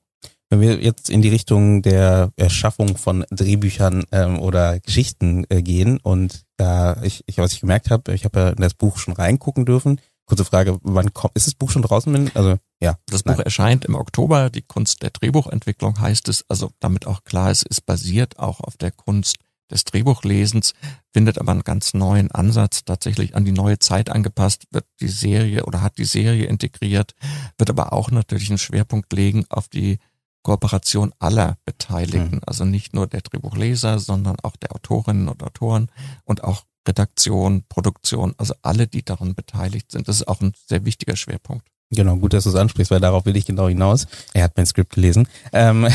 [0.52, 5.98] Wenn wir jetzt in die Richtung der Erschaffung von Drehbüchern ähm, oder Geschichten äh, gehen
[6.04, 9.16] und da ich, ich was ich gemerkt habe, ich habe ja in das Buch schon
[9.16, 10.00] reingucken dürfen.
[10.26, 12.30] Kurze Frage, wann kommt ist das Buch schon draußen?
[12.36, 13.46] Also ja, Das Buch Nein.
[13.46, 14.50] erscheint im Oktober.
[14.50, 18.78] Die Kunst der Drehbuchentwicklung heißt es, also damit auch klar ist, ist basiert auch auf
[18.78, 19.38] der Kunst
[19.72, 20.74] des Drehbuchlesens,
[21.14, 25.66] findet aber einen ganz neuen Ansatz tatsächlich an die neue Zeit angepasst, wird die Serie
[25.66, 27.16] oder hat die Serie integriert,
[27.58, 30.00] wird aber auch natürlich einen Schwerpunkt legen auf die
[30.44, 35.90] Kooperation aller Beteiligten, also nicht nur der Drehbuchleser, sondern auch der Autorinnen und Autoren
[36.26, 40.10] und auch Redaktion, Produktion, also alle, die daran beteiligt sind.
[40.10, 41.66] Das ist auch ein sehr wichtiger Schwerpunkt.
[41.92, 44.08] Genau, gut, dass du es ansprichst, weil darauf will ich genau hinaus.
[44.34, 45.28] Er hat mein Skript gelesen.
[45.52, 45.88] Ähm,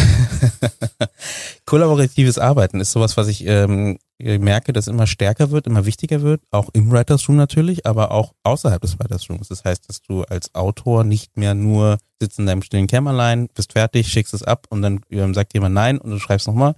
[1.64, 6.42] kollaboratives Arbeiten ist sowas, was ich ähm, merke, das immer stärker wird, immer wichtiger wird,
[6.51, 9.48] auch im Writers Room natürlich, aber auch außerhalb des Writers Rooms.
[9.48, 13.72] Das heißt, dass du als Autor nicht mehr nur sitzt in deinem stillen Kämmerlein, bist
[13.72, 16.74] fertig, schickst es ab und dann ähm, sagt jemand nein und du schreibst nochmal,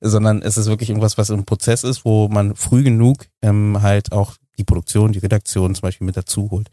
[0.00, 4.12] sondern es ist wirklich irgendwas, was im Prozess ist, wo man früh genug ähm, halt
[4.12, 6.70] auch die Produktion, die Redaktion zum Beispiel mit dazu holt.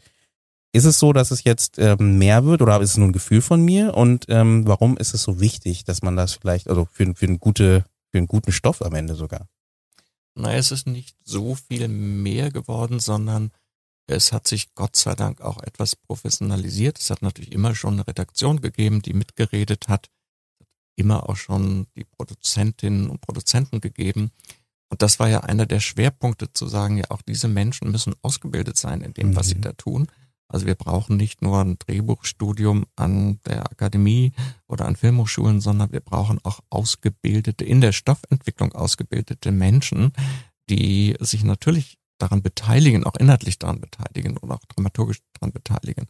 [0.74, 3.42] Ist es so, dass es jetzt ähm, mehr wird oder ist es nur ein Gefühl
[3.42, 3.94] von mir?
[3.94, 7.40] Und ähm, warum ist es so wichtig, dass man das vielleicht, also für, für, einen
[7.40, 9.48] gute, für einen guten Stoff am Ende sogar?
[10.34, 13.50] Naja, es ist nicht so viel mehr geworden, sondern
[14.06, 16.98] es hat sich Gott sei Dank auch etwas professionalisiert.
[16.98, 20.08] Es hat natürlich immer schon eine Redaktion gegeben, die mitgeredet hat.
[20.96, 24.30] Immer auch schon die Produzentinnen und Produzenten gegeben.
[24.88, 28.76] Und das war ja einer der Schwerpunkte zu sagen, ja, auch diese Menschen müssen ausgebildet
[28.78, 29.62] sein in dem, was sie Mhm.
[29.62, 30.06] da tun.
[30.52, 34.32] Also wir brauchen nicht nur ein Drehbuchstudium an der Akademie
[34.68, 40.12] oder an Filmhochschulen, sondern wir brauchen auch ausgebildete, in der Stoffentwicklung ausgebildete Menschen,
[40.68, 46.06] die sich natürlich daran beteiligen, auch inhaltlich daran beteiligen und auch dramaturgisch daran beteiligen.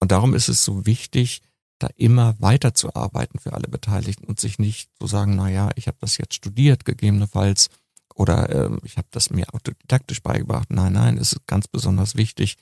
[0.00, 1.42] Und darum ist es so wichtig,
[1.78, 5.96] da immer weiterzuarbeiten für alle Beteiligten und sich nicht zu sagen, na ja, ich habe
[6.00, 7.70] das jetzt studiert gegebenenfalls
[8.14, 10.70] oder ähm, ich habe das mir autodidaktisch beigebracht.
[10.70, 12.56] Nein, nein, es ist ganz besonders wichtig,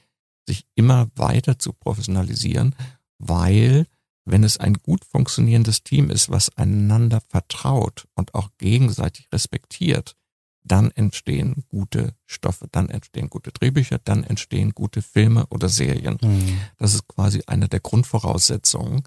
[0.50, 2.74] sich immer weiter zu professionalisieren,
[3.18, 3.86] weil
[4.24, 10.16] wenn es ein gut funktionierendes Team ist, was einander vertraut und auch gegenseitig respektiert,
[10.62, 16.18] dann entstehen gute Stoffe, dann entstehen gute Drehbücher, dann entstehen gute Filme oder Serien.
[16.20, 16.58] Hm.
[16.76, 19.02] Das ist quasi eine der Grundvoraussetzungen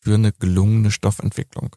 [0.00, 1.76] für eine gelungene Stoffentwicklung.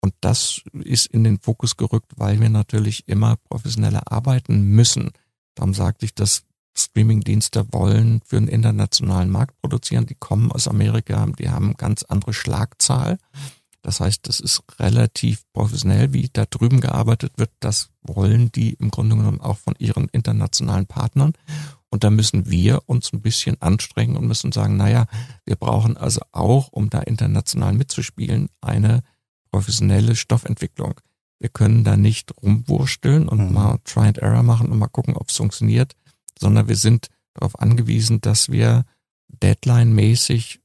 [0.00, 5.12] Und das ist in den Fokus gerückt, weil wir natürlich immer professioneller arbeiten müssen.
[5.54, 6.44] Darum sagte ich, dass
[6.76, 10.06] Streamingdienste wollen für einen internationalen Markt produzieren.
[10.06, 13.18] Die kommen aus Amerika, die haben ganz andere Schlagzahl.
[13.82, 17.50] Das heißt, das ist relativ professionell, wie da drüben gearbeitet wird.
[17.60, 21.34] Das wollen die im Grunde genommen auch von ihren internationalen Partnern.
[21.90, 25.06] Und da müssen wir uns ein bisschen anstrengen und müssen sagen, naja,
[25.44, 29.02] wir brauchen also auch, um da international mitzuspielen, eine
[29.52, 30.94] professionelle Stoffentwicklung.
[31.38, 33.52] Wir können da nicht rumwursteln und Mhm.
[33.52, 35.94] mal Try and Error machen und mal gucken, ob es funktioniert,
[36.38, 38.84] sondern wir sind darauf angewiesen, dass wir
[39.28, 40.60] deadline-mäßig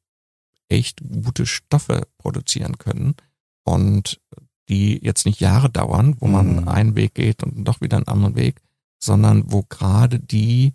[0.68, 3.16] echt gute Stoffe produzieren können
[3.64, 4.22] und
[4.70, 6.68] die jetzt nicht Jahre dauern, wo man Mhm.
[6.68, 8.62] einen Weg geht und doch wieder einen anderen Weg,
[9.00, 10.74] sondern wo gerade die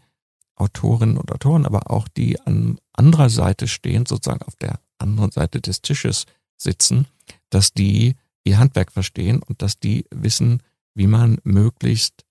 [0.57, 5.61] Autorinnen und Autoren, aber auch die an anderer Seite stehen, sozusagen auf der anderen Seite
[5.61, 6.26] des Tisches
[6.57, 7.07] sitzen,
[7.50, 10.62] dass die ihr Handwerk verstehen und dass die wissen,
[10.94, 12.24] wie man möglichst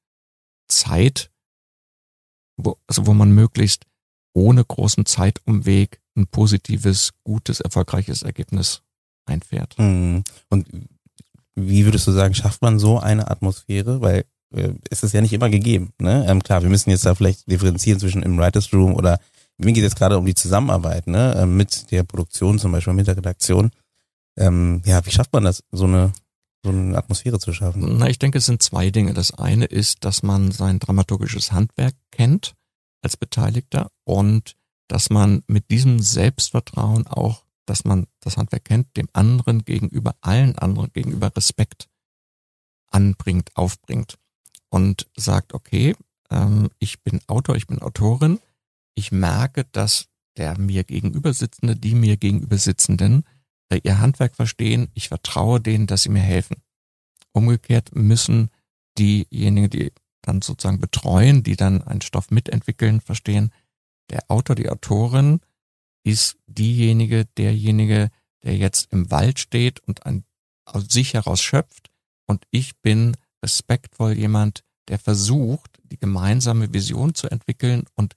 [0.67, 1.32] Zeit,
[2.57, 3.85] wo, also wo man möglichst
[4.33, 8.81] ohne großen Zeitumweg ein positives, gutes, erfolgreiches Ergebnis
[9.25, 9.77] einfährt.
[9.77, 10.23] Hm.
[10.49, 10.67] Und
[11.55, 14.01] wie würdest du sagen, schafft man so eine Atmosphäre?
[14.01, 15.93] Weil äh, es ist ja nicht immer gegeben.
[15.99, 16.25] Ne?
[16.27, 19.19] Ähm, klar, wir müssen jetzt da vielleicht differenzieren zwischen im Writers Room oder
[19.57, 21.35] mir geht es gerade um die Zusammenarbeit ne?
[21.37, 23.71] ähm, mit der Produktion, zum Beispiel mit der Redaktion.
[24.37, 26.11] Ähm, ja, wie schafft man das, so eine,
[26.63, 27.97] so eine Atmosphäre zu schaffen?
[27.97, 29.13] Na, ich denke, es sind zwei Dinge.
[29.13, 32.56] Das eine ist, dass man sein dramaturgisches Handwerk kennt
[33.02, 34.56] als Beteiligter und
[34.88, 40.58] dass man mit diesem Selbstvertrauen auch, dass man das Handwerk kennt, dem anderen gegenüber, allen
[40.58, 41.89] anderen gegenüber Respekt
[42.89, 44.17] anbringt, aufbringt
[44.69, 45.95] und sagt, okay,
[46.30, 48.39] ähm, ich bin Autor, ich bin Autorin.
[48.95, 53.23] Ich merke, dass der mir gegenüber sitzende, die mir gegenüber sitzenden
[53.84, 54.89] ihr Handwerk verstehen.
[54.93, 56.58] Ich vertraue denen, dass sie mir helfen.
[57.32, 58.49] Umgekehrt müssen
[58.97, 63.52] diejenigen, die dann sozusagen betreuen, die dann einen Stoff mitentwickeln, verstehen,
[64.10, 65.39] der Autor, die Autorin
[66.04, 68.10] ist diejenige, derjenige,
[68.43, 70.23] der jetzt im Wald steht und an,
[70.65, 71.89] aus sich heraus schöpft
[72.26, 78.15] und ich bin respektvoll jemand, der versucht, die gemeinsame Vision zu entwickeln und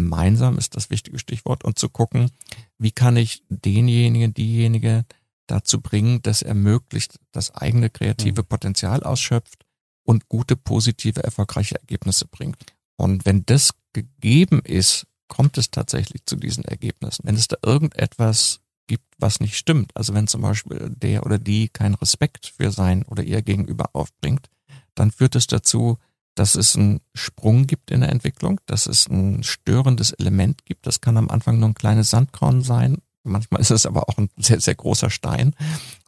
[0.00, 2.30] gemeinsam ist das wichtige Stichwort und zu gucken,
[2.78, 5.04] wie kann ich denjenigen, diejenige
[5.46, 8.46] dazu bringen, dass er möglichst das eigene kreative mhm.
[8.46, 9.66] Potenzial ausschöpft
[10.04, 12.56] und gute, positive, erfolgreiche Ergebnisse bringt.
[12.96, 17.24] Und wenn das gegeben ist, kommt es tatsächlich zu diesen Ergebnissen.
[17.24, 21.68] Wenn es da irgendetwas gibt, was nicht stimmt, also wenn zum Beispiel der oder die
[21.68, 24.48] keinen Respekt für sein oder ihr Gegenüber aufbringt,
[24.94, 25.98] dann führt es dazu,
[26.40, 30.86] dass es einen Sprung gibt in der Entwicklung, dass es ein störendes Element gibt.
[30.86, 33.02] Das kann am Anfang nur ein kleines Sandkorn sein.
[33.24, 35.54] Manchmal ist es aber auch ein sehr, sehr großer Stein.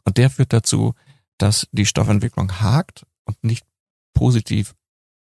[0.05, 0.95] Und der führt dazu,
[1.37, 3.63] dass die Stoffentwicklung hakt und nicht
[4.15, 4.73] positiv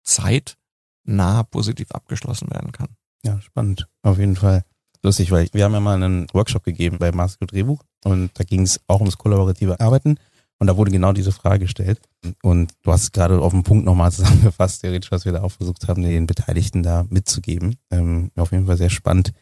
[0.02, 2.88] zeitnah positiv abgeschlossen werden kann.
[3.24, 3.86] Ja, spannend.
[4.02, 4.64] Auf jeden Fall.
[5.04, 8.62] Lustig, weil wir haben ja mal einen Workshop gegeben bei Master Drehbuch und da ging
[8.62, 10.18] es auch ums kollaborative Arbeiten.
[10.58, 12.00] Und da wurde genau diese Frage gestellt.
[12.42, 15.86] Und du hast gerade auf den Punkt nochmal zusammengefasst, theoretisch, was wir da auch versucht
[15.88, 17.76] haben, den Beteiligten da mitzugeben.
[17.90, 19.32] Ähm, auf jeden Fall sehr spannend.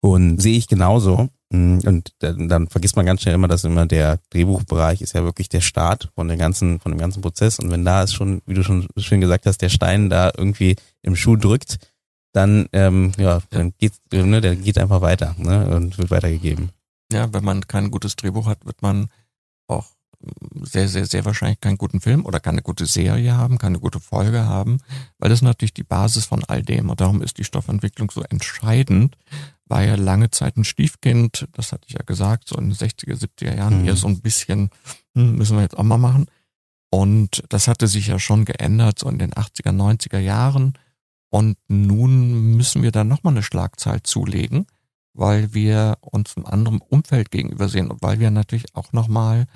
[0.00, 1.28] Und sehe ich genauso.
[1.50, 5.22] Mm, und dann, dann vergisst man ganz schnell immer, dass immer der Drehbuchbereich ist ja
[5.24, 7.58] wirklich der Start von der ganzen, von dem ganzen Prozess.
[7.58, 10.76] Und wenn da ist schon, wie du schon schön gesagt hast, der Stein da irgendwie
[11.02, 11.78] im Schuh drückt,
[12.32, 16.70] dann, ähm, ja, dann geht, ne, der geht einfach weiter, ne, und wird weitergegeben.
[17.12, 19.08] Ja, wenn man kein gutes Drehbuch hat, wird man
[19.68, 19.86] auch
[20.62, 24.44] sehr, sehr, sehr wahrscheinlich keinen guten Film oder keine gute Serie haben, keine gute Folge
[24.46, 24.78] haben,
[25.18, 26.90] weil das ist natürlich die Basis von all dem.
[26.90, 29.16] Und darum ist die Stoffentwicklung so entscheidend.
[29.66, 33.16] War ja lange Zeit ein Stiefkind, das hatte ich ja gesagt, so in den 60er,
[33.16, 33.88] 70er Jahren mhm.
[33.88, 34.70] eher so ein bisschen,
[35.14, 36.26] hm, müssen wir jetzt auch mal machen.
[36.90, 40.74] Und das hatte sich ja schon geändert, so in den 80er, 90er Jahren.
[41.30, 44.66] Und nun müssen wir da nochmal eine Schlagzahl zulegen,
[45.14, 49.46] weil wir uns einem anderen Umfeld gegenüber sehen und weil wir natürlich auch nochmal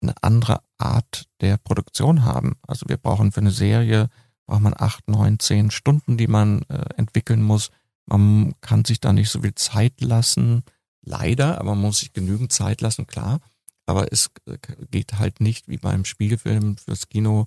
[0.00, 2.56] eine andere Art der Produktion haben.
[2.66, 4.08] Also wir brauchen für eine Serie,
[4.46, 7.70] braucht man acht, neun, zehn Stunden, die man äh, entwickeln muss.
[8.06, 10.62] Man kann sich da nicht so viel Zeit lassen,
[11.02, 13.40] leider, aber man muss sich genügend Zeit lassen, klar.
[13.86, 14.58] Aber es äh,
[14.90, 17.46] geht halt nicht wie beim Spielfilm fürs Kino,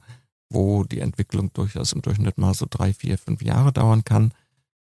[0.49, 4.33] wo die Entwicklung durchaus im Durchschnitt mal so drei, vier, fünf Jahre dauern kann.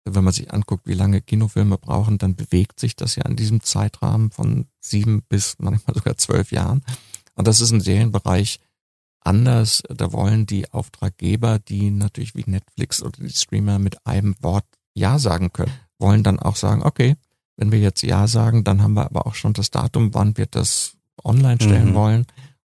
[0.06, 3.62] Wenn man sich anguckt, wie lange Kinofilme brauchen, dann bewegt sich das ja in diesem
[3.62, 6.84] Zeitrahmen von sieben bis manchmal sogar zwölf Jahren.
[7.36, 8.60] Und das ist im Serienbereich
[9.22, 9.84] anders.
[9.90, 15.20] Da wollen die Auftraggeber, die natürlich wie Netflix oder die Streamer mit einem Wort Ja
[15.20, 17.16] sagen können, wollen dann auch sagen, okay,
[17.58, 20.48] wenn wir jetzt Ja sagen, dann haben wir aber auch schon das Datum, wann wir
[20.48, 21.96] das online stellen mhm.
[21.96, 22.26] wollen.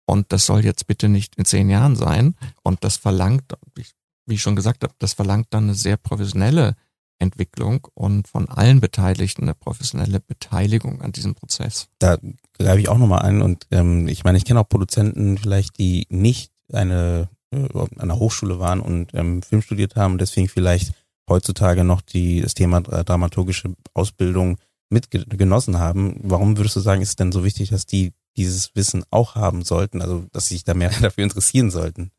[0.06, 2.36] Und das soll jetzt bitte nicht in zehn Jahren sein.
[2.64, 6.76] Und das verlangt, wie ich schon gesagt habe, das verlangt dann eine sehr professionelle
[7.20, 11.90] Entwicklung und von allen Beteiligten eine professionelle Beteiligung an diesem Prozess.
[12.00, 12.18] Da
[12.58, 16.08] greife ich auch nochmal ein und ähm, ich meine, ich kenne auch Produzenten vielleicht, die
[16.10, 20.94] nicht eine äh, an einer Hochschule waren und ähm, Film studiert haben und deswegen vielleicht
[21.30, 24.58] heutzutage noch die das Thema dramaturgische Ausbildung
[24.90, 26.20] mitgenossen haben.
[26.24, 29.64] Warum würdest du sagen, ist es denn so wichtig, dass die dieses Wissen auch haben
[29.64, 32.12] sollten, also dass sie sich da mehr dafür interessieren sollten?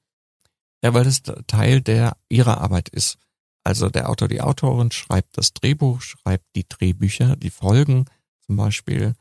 [0.82, 3.18] Ja, weil es Teil der ihrer Arbeit ist.
[3.64, 8.06] Also der Autor, die Autorin schreibt das Drehbuch, schreibt die Drehbücher, die Folgen
[8.46, 9.14] zum Beispiel.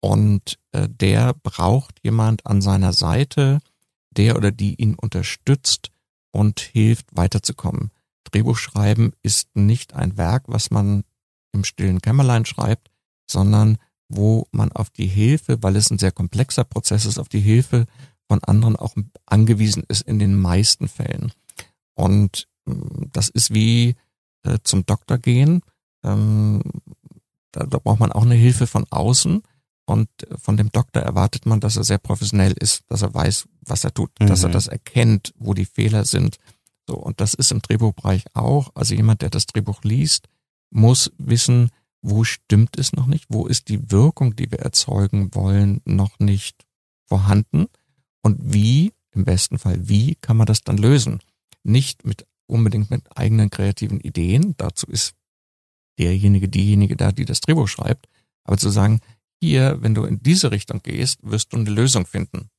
[0.00, 3.60] Und äh, der braucht jemand an seiner Seite,
[4.10, 5.90] der oder die ihn unterstützt
[6.30, 7.90] und hilft weiterzukommen.
[8.24, 11.04] Drehbuchschreiben ist nicht ein Werk, was man
[11.52, 12.90] im stillen Kämmerlein schreibt,
[13.30, 13.78] sondern
[14.08, 17.86] wo man auf die Hilfe, weil es ein sehr komplexer Prozess ist, auf die Hilfe
[18.28, 21.32] von anderen auch angewiesen ist in den meisten Fällen.
[21.94, 22.48] Und
[23.12, 23.96] das ist wie
[24.42, 25.62] äh, zum Doktor gehen.
[26.02, 26.62] Ähm,
[27.52, 29.42] da, da braucht man auch eine Hilfe von außen.
[29.88, 33.84] Und von dem Doktor erwartet man, dass er sehr professionell ist, dass er weiß, was
[33.84, 34.26] er tut, mhm.
[34.26, 34.54] dass er mhm.
[34.54, 36.38] das erkennt, wo die Fehler sind.
[36.88, 38.70] So, und das ist im Drehbuchbereich auch.
[38.74, 40.28] Also jemand, der das Drehbuch liest,
[40.70, 41.70] muss wissen,
[42.02, 46.64] wo stimmt es noch nicht, wo ist die Wirkung, die wir erzeugen wollen, noch nicht
[47.04, 47.66] vorhanden
[48.22, 51.20] und wie, im besten Fall, wie kann man das dann lösen?
[51.62, 54.54] Nicht mit unbedingt mit eigenen kreativen Ideen.
[54.56, 55.14] Dazu ist
[55.98, 58.08] derjenige, diejenige da, die das Drehbuch schreibt.
[58.44, 59.00] Aber zu sagen,
[59.40, 62.50] hier, wenn du in diese Richtung gehst, wirst du eine Lösung finden.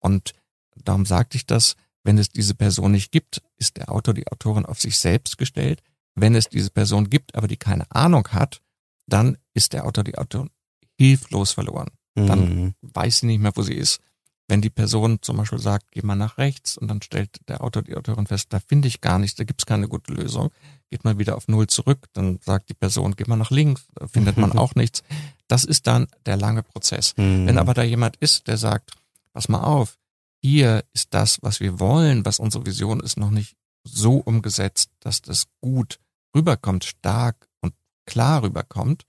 [0.00, 0.32] Und
[0.76, 4.66] darum sagte ich das, Wenn es diese Person nicht gibt, ist der Autor, die Autorin
[4.66, 5.82] auf sich selbst gestellt.
[6.14, 8.60] Wenn es diese Person gibt, aber die keine Ahnung hat,
[9.06, 10.50] dann ist der Autor, die Autorin
[10.98, 11.88] hilflos verloren.
[12.14, 12.74] Dann mhm.
[12.82, 14.00] weiß sie nicht mehr, wo sie ist.
[14.46, 17.82] Wenn die Person zum Beispiel sagt, geh mal nach rechts und dann stellt der Autor,
[17.82, 20.50] die Autorin fest, da finde ich gar nichts, da gibt's keine gute Lösung,
[20.90, 24.06] geht mal wieder auf Null zurück, dann sagt die Person, geh mal nach links, da
[24.06, 25.02] findet man auch nichts.
[25.48, 27.14] Das ist dann der lange Prozess.
[27.16, 27.46] Mhm.
[27.46, 28.92] Wenn aber da jemand ist, der sagt,
[29.32, 29.98] pass mal auf,
[30.42, 35.22] hier ist das, was wir wollen, was unsere Vision ist, noch nicht so umgesetzt, dass
[35.22, 35.98] das gut
[36.36, 37.72] rüberkommt, stark und
[38.04, 39.04] klar rüberkommt,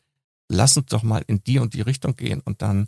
[0.49, 2.85] lass uns doch mal in die und die Richtung gehen und dann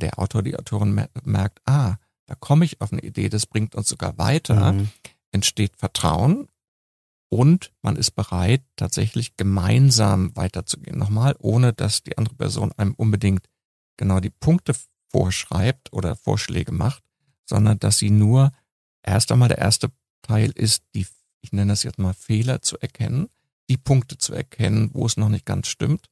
[0.00, 3.88] der Autor, die Autorin merkt, ah, da komme ich auf eine Idee, das bringt uns
[3.88, 4.88] sogar weiter, mhm.
[5.32, 6.48] entsteht Vertrauen
[7.28, 10.98] und man ist bereit, tatsächlich gemeinsam weiterzugehen.
[10.98, 13.48] Nochmal, ohne dass die andere Person einem unbedingt
[13.96, 14.74] genau die Punkte
[15.08, 17.02] vorschreibt oder Vorschläge macht,
[17.46, 18.52] sondern dass sie nur
[19.02, 19.90] erst einmal der erste
[20.22, 21.06] Teil ist, die,
[21.40, 23.28] ich nenne das jetzt mal Fehler zu erkennen,
[23.68, 26.08] die Punkte zu erkennen, wo es noch nicht ganz stimmt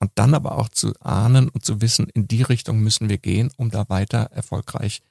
[0.00, 3.50] und dann aber auch zu ahnen und zu wissen, in die Richtung müssen wir gehen,
[3.56, 5.02] um da weiter erfolgreich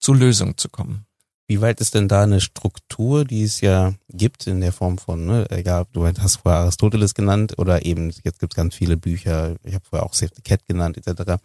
[0.00, 1.06] zu Lösungen zu kommen.
[1.46, 5.26] Wie weit ist denn da eine Struktur, die es ja gibt in der Form von,
[5.26, 9.56] ne, egal, du hast vorher Aristoteles genannt oder eben, jetzt gibt es ganz viele Bücher,
[9.62, 11.42] ich habe vorher auch Safety Cat genannt, etc.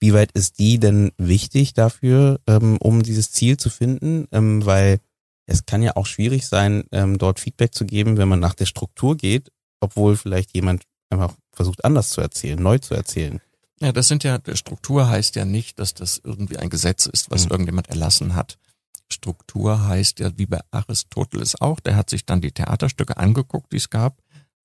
[0.00, 4.26] Wie weit ist die denn wichtig dafür, ähm, um dieses Ziel zu finden?
[4.32, 5.00] Ähm, weil
[5.46, 8.66] es kann ja auch schwierig sein, ähm, dort Feedback zu geben, wenn man nach der
[8.66, 13.40] Struktur geht, obwohl vielleicht jemand einfach versucht anders zu erzählen, neu zu erzählen.
[13.80, 17.46] Ja, das sind ja, Struktur heißt ja nicht, dass das irgendwie ein Gesetz ist, was
[17.46, 17.50] mhm.
[17.52, 18.58] irgendjemand erlassen hat.
[19.10, 23.76] Struktur heißt ja, wie bei Aristoteles auch, der hat sich dann die Theaterstücke angeguckt, die
[23.76, 24.22] es gab,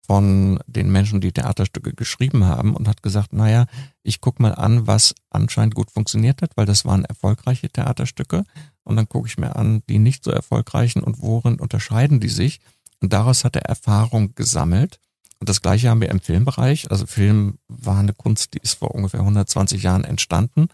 [0.07, 3.65] von den Menschen, die Theaterstücke geschrieben haben und hat gesagt, naja,
[4.03, 8.45] ich guck mal an, was anscheinend gut funktioniert hat, weil das waren erfolgreiche Theaterstücke.
[8.83, 12.61] Und dann gucke ich mir an, die nicht so erfolgreichen und worin unterscheiden die sich.
[13.01, 15.01] Und daraus hat er Erfahrung gesammelt
[15.39, 16.89] und das gleiche haben wir im Filmbereich.
[16.89, 20.67] Also Film war eine Kunst, die ist vor ungefähr 120 Jahren entstanden.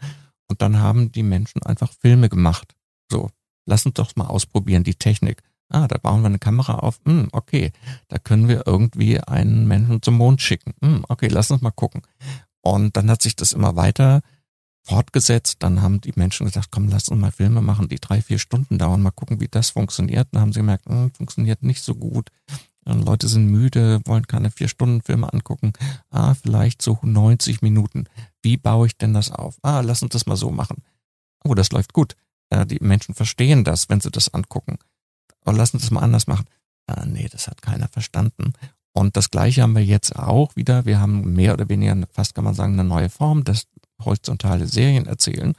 [0.48, 2.76] Und dann haben die Menschen einfach Filme gemacht.
[3.12, 3.30] So,
[3.66, 5.42] lass uns doch mal ausprobieren, die Technik.
[5.70, 7.00] Ah, da bauen wir eine Kamera auf.
[7.06, 7.72] Hm, okay,
[8.08, 10.74] da können wir irgendwie einen Menschen zum Mond schicken.
[10.82, 12.02] Hm, okay, lass uns mal gucken.
[12.62, 14.22] Und dann hat sich das immer weiter
[14.84, 15.58] fortgesetzt.
[15.60, 18.78] Dann haben die Menschen gesagt, komm, lass uns mal Filme machen, die drei, vier Stunden
[18.78, 20.28] dauern, mal gucken, wie das funktioniert.
[20.32, 22.30] Dann haben sie gemerkt, hm, funktioniert nicht so gut.
[22.86, 25.74] Leute sind müde, wollen keine vier Stunden Filme angucken.
[26.10, 28.06] Ah, vielleicht so 90 Minuten.
[28.42, 29.58] Wie baue ich denn das auf?
[29.62, 30.84] Ah, lass uns das mal so machen.
[31.44, 32.16] Oh, das läuft gut.
[32.52, 34.78] Ja, die Menschen verstehen das, wenn sie das angucken.
[35.42, 36.46] Aber lass uns das mal anders machen.
[36.88, 38.54] Ah, nee, das hat keiner verstanden.
[38.94, 40.86] Und das Gleiche haben wir jetzt auch wieder.
[40.86, 43.68] Wir haben mehr oder weniger, fast kann man sagen, eine neue Form, das
[44.04, 45.54] horizontale Serien erzählen.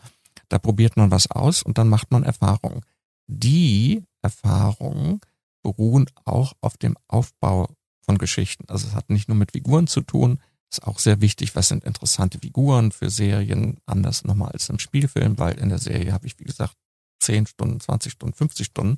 [0.48, 2.82] Da probiert man was aus und dann macht man Erfahrungen.
[3.26, 5.20] Die Erfahrungen
[5.64, 7.68] beruhen auch auf dem Aufbau
[8.03, 8.66] von Geschichten.
[8.68, 10.38] Also es hat nicht nur mit Figuren zu tun,
[10.70, 15.38] ist auch sehr wichtig, was sind interessante Figuren für Serien, anders nochmal als im Spielfilm,
[15.38, 16.77] weil in der Serie habe ich, wie gesagt,
[17.20, 18.96] 10 Stunden, 20 Stunden, 50 Stunden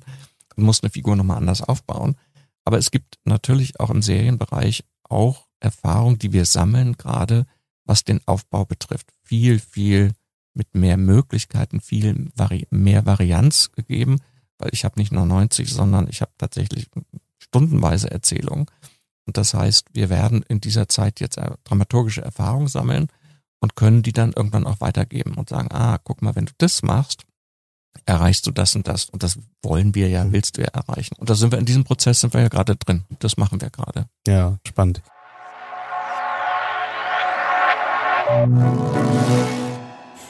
[0.55, 2.15] und muss eine Figur nochmal anders aufbauen.
[2.65, 7.45] Aber es gibt natürlich auch im Serienbereich auch Erfahrungen, die wir sammeln, gerade
[7.85, 9.13] was den Aufbau betrifft.
[9.23, 10.11] Viel, viel
[10.53, 14.19] mit mehr Möglichkeiten, viel Vari mehr Varianz gegeben
[14.59, 16.87] weil ich habe nicht nur 90, sondern ich habe tatsächlich
[17.39, 18.65] stundenweise Erzählungen.
[19.25, 23.09] Und das heißt, wir werden in dieser Zeit jetzt dramaturgische Erfahrungen sammeln
[23.59, 26.83] und können die dann irgendwann auch weitergeben und sagen, ah, guck mal, wenn du das
[26.83, 27.25] machst,
[28.05, 29.05] erreichst du das und das.
[29.05, 31.15] Und das wollen wir ja, willst du ja erreichen.
[31.17, 33.03] Und da sind wir in diesem Prozess, sind wir ja gerade drin.
[33.19, 34.07] Das machen wir gerade.
[34.27, 35.01] Ja, spannend.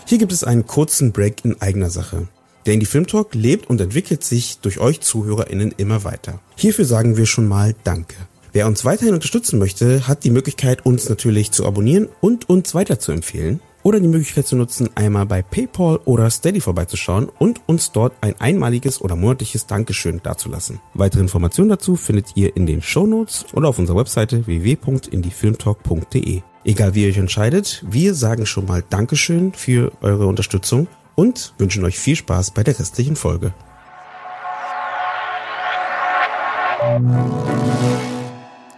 [0.05, 2.27] Hier gibt es einen kurzen Break in eigener Sache.
[2.67, 6.41] Der Indie Film Talk lebt und entwickelt sich durch euch ZuhörerInnen immer weiter.
[6.57, 8.15] Hierfür sagen wir schon mal Danke.
[8.51, 12.99] Wer uns weiterhin unterstützen möchte, hat die Möglichkeit, uns natürlich zu abonnieren und uns weiter
[12.99, 17.93] zu empfehlen oder die Möglichkeit zu nutzen, einmal bei PayPal oder Steady vorbeizuschauen und uns
[17.93, 20.81] dort ein einmaliges oder monatliches Dankeschön dazulassen.
[20.93, 26.41] Weitere Informationen dazu findet ihr in den Show Notes oder auf unserer Webseite www.indiefilmtalk.de.
[26.65, 31.83] Egal wie ihr euch entscheidet, wir sagen schon mal Dankeschön für eure Unterstützung und wünschen
[31.83, 33.51] euch viel Spaß bei der restlichen Folge.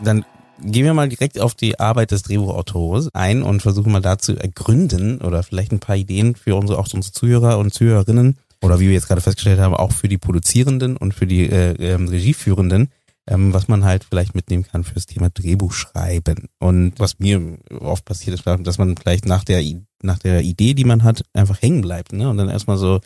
[0.02, 0.26] Dann
[0.62, 4.38] gehen wir mal direkt auf die Arbeit des Drehbuchautors ein und versuchen mal da zu
[4.38, 8.88] ergründen oder vielleicht ein paar Ideen für unsere, auch unsere Zuhörer und Zuhörerinnen oder wie
[8.88, 12.90] wir jetzt gerade festgestellt haben, auch für die Produzierenden und für die äh, äh, Regieführenden,
[13.30, 16.50] ähm, was man halt vielleicht mitnehmen kann fürs Thema Drehbuchschreiben.
[16.60, 19.64] Und was mir oft passiert ist, dass man vielleicht nach der,
[20.02, 22.30] nach der Idee, die man hat, einfach hängen bleibt, ne?
[22.30, 23.00] Und dann erstmal so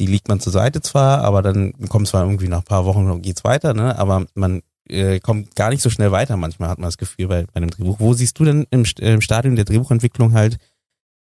[0.00, 3.20] die liegt man zur Seite zwar, aber dann kommt zwar irgendwie nach ein paar Wochen
[3.20, 3.98] geht's weiter, ne?
[3.98, 6.38] Aber man äh, kommt gar nicht so schnell weiter.
[6.38, 8.00] Manchmal hat man das Gefühl bei, bei einem Drehbuch.
[8.00, 10.56] Wo siehst du denn im, im Stadium der Drehbuchentwicklung halt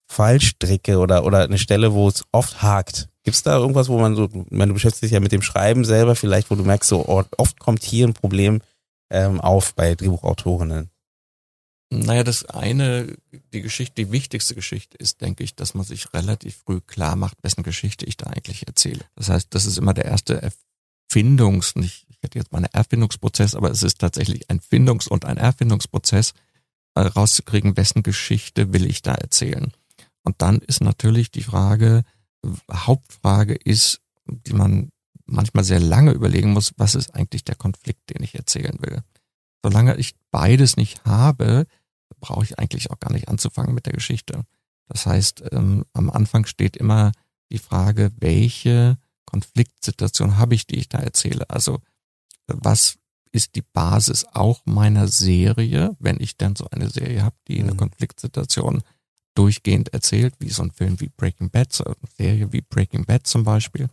[0.10, 3.10] Fallstricke oder oder eine Stelle, wo es oft hakt?
[3.24, 6.16] Gibt's da irgendwas, wo man so, wenn du beschäftigst dich ja mit dem Schreiben selber,
[6.16, 8.62] vielleicht, wo du merkst, so oh, oft kommt hier ein Problem
[9.12, 10.90] ähm, auf bei Drehbuchautorinnen?
[11.92, 13.18] Naja, das eine,
[13.52, 17.38] die Geschichte, die wichtigste Geschichte ist, denke ich, dass man sich relativ früh klar macht,
[17.42, 19.06] wessen Geschichte ich da eigentlich erzähle.
[19.16, 20.52] Das heißt, das ist immer der erste
[21.12, 25.26] Erfindungs, nicht, ich hätte jetzt mal einen Erfindungsprozess, aber es ist tatsächlich ein Findungs- und
[25.26, 26.34] ein Erfindungsprozess,
[26.94, 29.72] äh, rauszukriegen, wessen Geschichte will ich da erzählen.
[30.24, 32.04] Und dann ist natürlich die Frage,
[32.72, 34.92] Hauptfrage ist, die man
[35.26, 39.04] manchmal sehr lange überlegen muss, was ist eigentlich der Konflikt, den ich erzählen will.
[39.64, 41.66] Solange ich beides nicht habe,
[42.20, 44.44] brauche ich eigentlich auch gar nicht anzufangen mit der Geschichte.
[44.88, 47.12] Das heißt, ähm, am Anfang steht immer
[47.52, 51.50] die Frage, welche Konfliktsituation habe ich, die ich da erzähle?
[51.50, 51.80] Also
[52.48, 52.98] was
[53.32, 57.74] ist die Basis auch meiner Serie, wenn ich denn so eine Serie habe, die eine
[57.74, 57.78] mhm.
[57.78, 58.82] Konfliktsituation
[59.40, 63.26] durchgehend erzählt, wie so ein Film wie Breaking Bad, so eine Serie wie Breaking Bad
[63.26, 63.88] zum Beispiel.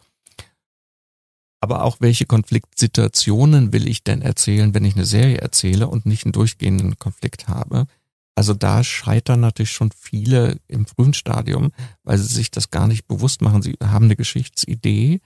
[1.60, 6.24] Aber auch welche Konfliktsituationen will ich denn erzählen, wenn ich eine Serie erzähle und nicht
[6.24, 7.86] einen durchgehenden Konflikt habe?
[8.34, 11.70] Also da scheitern natürlich schon viele im frühen Stadium,
[12.02, 13.62] weil sie sich das gar nicht bewusst machen.
[13.62, 15.20] Sie haben eine Geschichtsidee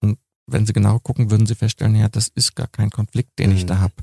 [0.00, 3.50] und wenn sie genau gucken, würden sie feststellen, ja, das ist gar kein Konflikt, den
[3.50, 3.56] mhm.
[3.56, 3.94] ich da habe.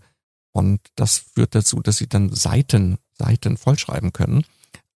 [0.52, 4.46] Und das führt dazu, dass sie dann Seiten, Seiten vollschreiben können.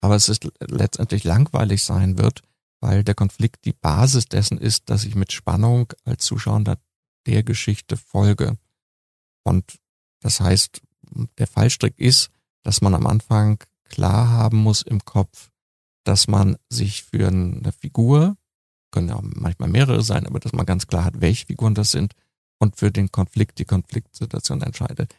[0.02, 2.42] Aber es ist letztendlich langweilig sein wird,
[2.80, 6.78] weil der Konflikt die Basis dessen ist, dass ich mit Spannung als Zuschauer
[7.26, 8.58] der Geschichte folge.
[9.44, 9.80] Und
[10.22, 10.82] das heißt,
[11.38, 12.30] der Fallstrick ist,
[12.64, 15.50] dass man am Anfang klar haben muss im Kopf,
[16.04, 18.36] dass man sich für eine Figur,
[18.92, 22.14] können ja manchmal mehrere sein, aber dass man ganz klar hat, welche Figuren das sind
[22.60, 25.16] und für den Konflikt, die Konfliktsituation entscheidet.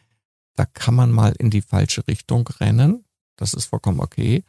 [0.55, 3.05] Da kann man mal in die falsche Richtung rennen.
[3.35, 4.43] Das ist vollkommen okay.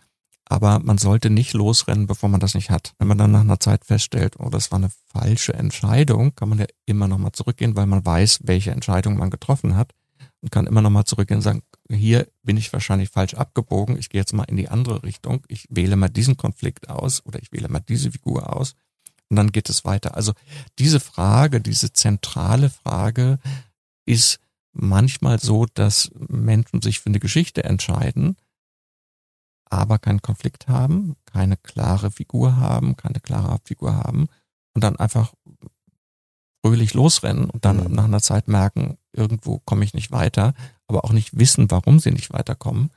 [0.51, 2.95] Aber man sollte nicht losrennen, bevor man das nicht hat.
[2.99, 6.59] Wenn man dann nach einer Zeit feststellt, oh, das war eine falsche Entscheidung, kann man
[6.59, 9.95] ja immer nochmal zurückgehen, weil man weiß, welche Entscheidung man getroffen hat
[10.41, 14.21] und kann immer nochmal zurückgehen und sagen, hier bin ich wahrscheinlich falsch abgebogen, ich gehe
[14.21, 17.69] jetzt mal in die andere Richtung, ich wähle mal diesen Konflikt aus oder ich wähle
[17.69, 18.75] mal diese Figur aus
[19.29, 20.17] und dann geht es weiter.
[20.17, 20.33] Also
[20.81, 23.39] diese Frage, diese zentrale Frage
[24.05, 24.41] ist
[24.73, 28.37] manchmal so, dass Menschen sich für eine Geschichte entscheiden,
[29.71, 34.29] aber keinen Konflikt haben, keine klare Figur haben, keine klare Hauptfigur haben
[34.75, 35.33] und dann einfach
[36.63, 37.95] fröhlich losrennen und dann mhm.
[37.95, 40.55] nach einer Zeit merken, irgendwo komme ich nicht weiter,
[40.87, 42.91] aber auch nicht wissen, warum sie nicht weiterkommen,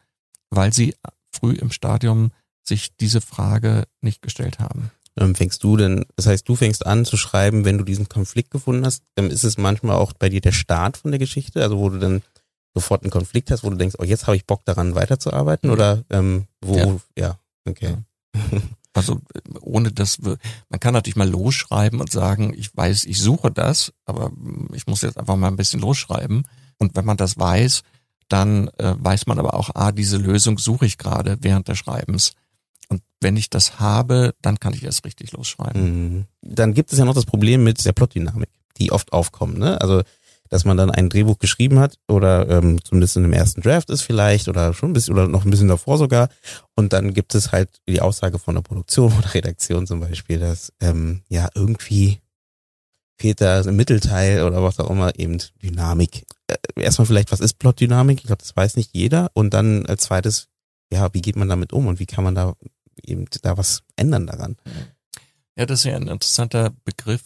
[0.49, 0.95] weil sie
[1.31, 2.31] früh im Stadium
[2.63, 4.91] sich diese Frage nicht gestellt haben.
[5.15, 8.51] Ähm, fängst du denn, das heißt, du fängst an zu schreiben, wenn du diesen Konflikt
[8.51, 11.77] gefunden hast, ähm, ist es manchmal auch bei dir der Start von der Geschichte, also
[11.77, 12.23] wo du dann
[12.73, 16.03] sofort einen Konflikt hast, wo du denkst, oh, jetzt habe ich Bock daran weiterzuarbeiten oder
[16.09, 17.97] ähm, wo, ja, ja okay.
[18.33, 18.59] Ja.
[18.95, 19.19] Also
[19.61, 20.37] ohne dass wir,
[20.69, 24.31] man kann natürlich mal losschreiben und sagen, ich weiß, ich suche das, aber
[24.73, 26.43] ich muss jetzt einfach mal ein bisschen losschreiben.
[26.77, 27.81] Und wenn man das weiß,
[28.29, 32.33] dann äh, weiß man aber auch, ah, diese Lösung suche ich gerade während des Schreibens.
[32.89, 36.17] Und wenn ich das habe, dann kann ich erst richtig losschreiben.
[36.17, 36.25] Mhm.
[36.41, 39.57] Dann gibt es ja noch das Problem mit der Plotdynamik, die oft aufkommt.
[39.57, 39.81] Ne?
[39.81, 40.03] Also
[40.53, 44.03] dass man dann ein Drehbuch geschrieben hat oder ähm, zumindest in dem ersten Draft ist
[44.03, 46.29] vielleicht oder schon ein bisschen oder noch ein bisschen davor sogar
[46.75, 50.71] und dann gibt es halt die Aussage von der Produktion oder Redaktion zum Beispiel, dass
[50.79, 52.19] ähm, ja irgendwie
[53.19, 56.27] fehlt da im Mittelteil oder was auch immer eben Dynamik.
[56.45, 58.19] Äh, erstmal vielleicht, was ist Plotdynamik?
[58.19, 60.49] Ich glaube, das weiß nicht jeder und dann als zweites,
[60.91, 62.53] ja, wie geht man damit um und wie kann man da
[63.01, 64.57] eben da was ändern daran?
[65.55, 67.23] Ja, das ist ja ein interessanter Begriff,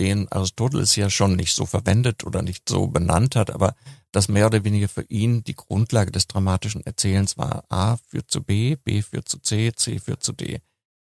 [0.00, 3.74] den Aristoteles ja schon nicht so verwendet oder nicht so benannt hat, aber
[4.12, 7.64] das mehr oder weniger für ihn die Grundlage des dramatischen Erzählens war.
[7.68, 10.60] A führt zu B, B führt zu C, C führt zu D.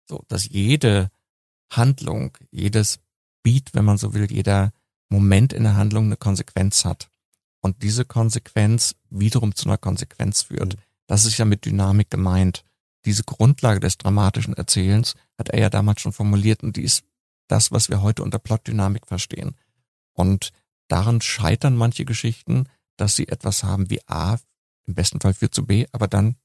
[0.09, 1.11] So, dass jede
[1.71, 3.01] Handlung, jedes
[3.43, 4.73] Beat, wenn man so will, jeder
[5.09, 7.09] Moment in der Handlung eine Konsequenz hat.
[7.61, 10.77] Und diese Konsequenz wiederum zu einer Konsequenz führt.
[10.77, 10.81] Mhm.
[11.07, 12.65] Das ist ja mit Dynamik gemeint.
[13.05, 17.05] Diese Grundlage des dramatischen Erzählens hat er ja damals schon formuliert und die ist
[17.53, 19.55] das, was wir heute unter Plotdynamik verstehen.
[20.15, 20.53] Und
[20.89, 22.65] daran scheitern manche Geschichten,
[22.97, 24.39] dass sie etwas haben wie A,
[24.87, 26.37] im besten Fall führt zu B, aber dann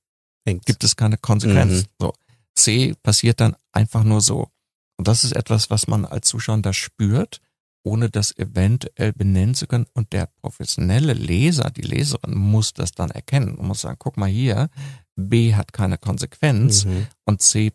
[0.45, 0.65] Hängt.
[0.65, 1.83] gibt es keine Konsequenz.
[1.83, 1.87] Mhm.
[1.99, 2.13] So.
[2.55, 4.49] C passiert dann einfach nur so.
[4.97, 7.39] Und das ist etwas, was man als Zuschauer da spürt,
[7.83, 9.85] ohne das eventuell benennen zu können.
[9.93, 14.29] Und der professionelle Leser, die Leserin muss das dann erkennen und muss sagen, guck mal
[14.29, 14.69] hier,
[15.15, 17.07] B hat keine Konsequenz mhm.
[17.25, 17.71] und C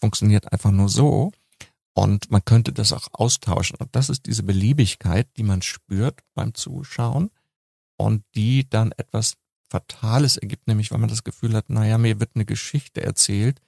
[0.00, 1.32] funktioniert einfach nur so.
[1.94, 3.76] Und man könnte das auch austauschen.
[3.78, 7.30] Und das ist diese Beliebigkeit, die man spürt beim Zuschauen
[7.96, 9.36] und die dann etwas
[9.68, 13.60] Fatales ergibt, nämlich wenn man das Gefühl hat, naja, mir wird eine Geschichte erzählt,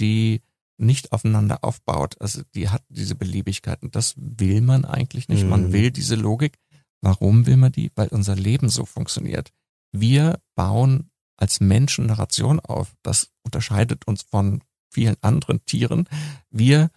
[0.00, 0.42] die
[0.78, 2.16] nicht aufeinander aufbaut.
[2.20, 5.44] Also die hat diese Beliebigkeit und das will man eigentlich nicht.
[5.44, 5.50] Mhm.
[5.50, 6.58] Man will diese Logik.
[7.00, 7.90] Warum will man die?
[7.94, 9.52] Weil unser Leben so funktioniert.
[9.92, 12.94] Wir bauen als Menschen Narration auf.
[13.02, 16.08] Das unterscheidet uns von vielen anderen Tieren.
[16.50, 16.90] Wir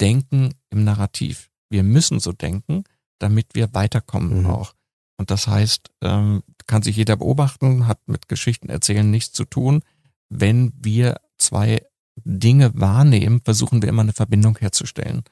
[0.00, 1.50] denken im Narrativ.
[1.70, 2.84] Wir müssen so denken,
[3.18, 4.46] damit wir weiterkommen mhm.
[4.46, 4.74] auch.
[5.16, 9.82] Und das heißt, ähm, kann sich jeder beobachten, hat mit Geschichten erzählen nichts zu tun.
[10.28, 11.84] Wenn wir zwei
[12.16, 15.22] Dinge wahrnehmen, versuchen wir immer eine Verbindung herzustellen.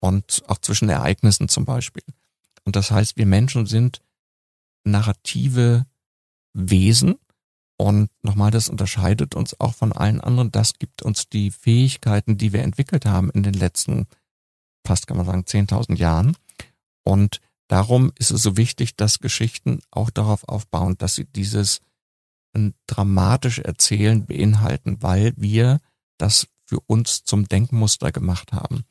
[0.00, 2.02] Und auch zwischen Ereignissen zum Beispiel.
[2.64, 4.00] Und das heißt, wir Menschen sind
[4.84, 5.86] narrative
[6.54, 7.16] Wesen.
[7.82, 10.52] Und nochmal, das unterscheidet uns auch von allen anderen.
[10.52, 14.06] Das gibt uns die Fähigkeiten, die wir entwickelt haben in den letzten,
[14.86, 16.36] fast kann man sagen, 10.000 Jahren.
[17.02, 21.80] Und darum ist es so wichtig, dass Geschichten auch darauf aufbauen, dass sie dieses
[22.86, 25.80] dramatische Erzählen beinhalten, weil wir
[26.18, 28.84] das für uns zum Denkmuster gemacht haben.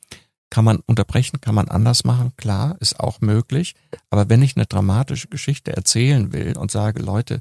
[0.50, 3.74] Kann man unterbrechen, kann man anders machen, klar, ist auch möglich.
[4.10, 7.40] Aber wenn ich eine dramatische Geschichte erzählen will und sage, Leute,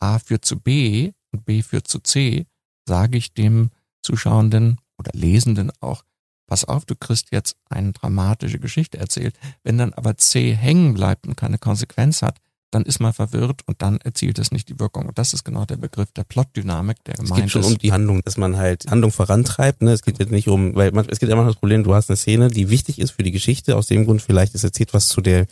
[0.00, 2.46] A führt zu B und B führt zu C,
[2.86, 3.70] sage ich dem
[4.02, 6.02] Zuschauenden oder Lesenden auch,
[6.46, 9.38] pass auf, du kriegst jetzt eine dramatische Geschichte erzählt.
[9.62, 12.38] Wenn dann aber C hängen bleibt und keine Konsequenz hat,
[12.70, 15.06] dann ist man verwirrt und dann erzielt es nicht die Wirkung.
[15.06, 17.36] Und das ist genau der Begriff der Plotdynamik, der gemeint ist.
[17.36, 17.68] Es geht schon ist.
[17.68, 19.82] um die Handlung, dass man halt Handlung vorantreibt.
[19.82, 19.92] Ne?
[19.92, 22.10] Es geht jetzt nicht um, weil man, es geht immer noch das Problem, du hast
[22.10, 23.76] eine Szene, die wichtig ist für die Geschichte.
[23.76, 25.46] Aus dem Grund vielleicht ist erzählt was zu der,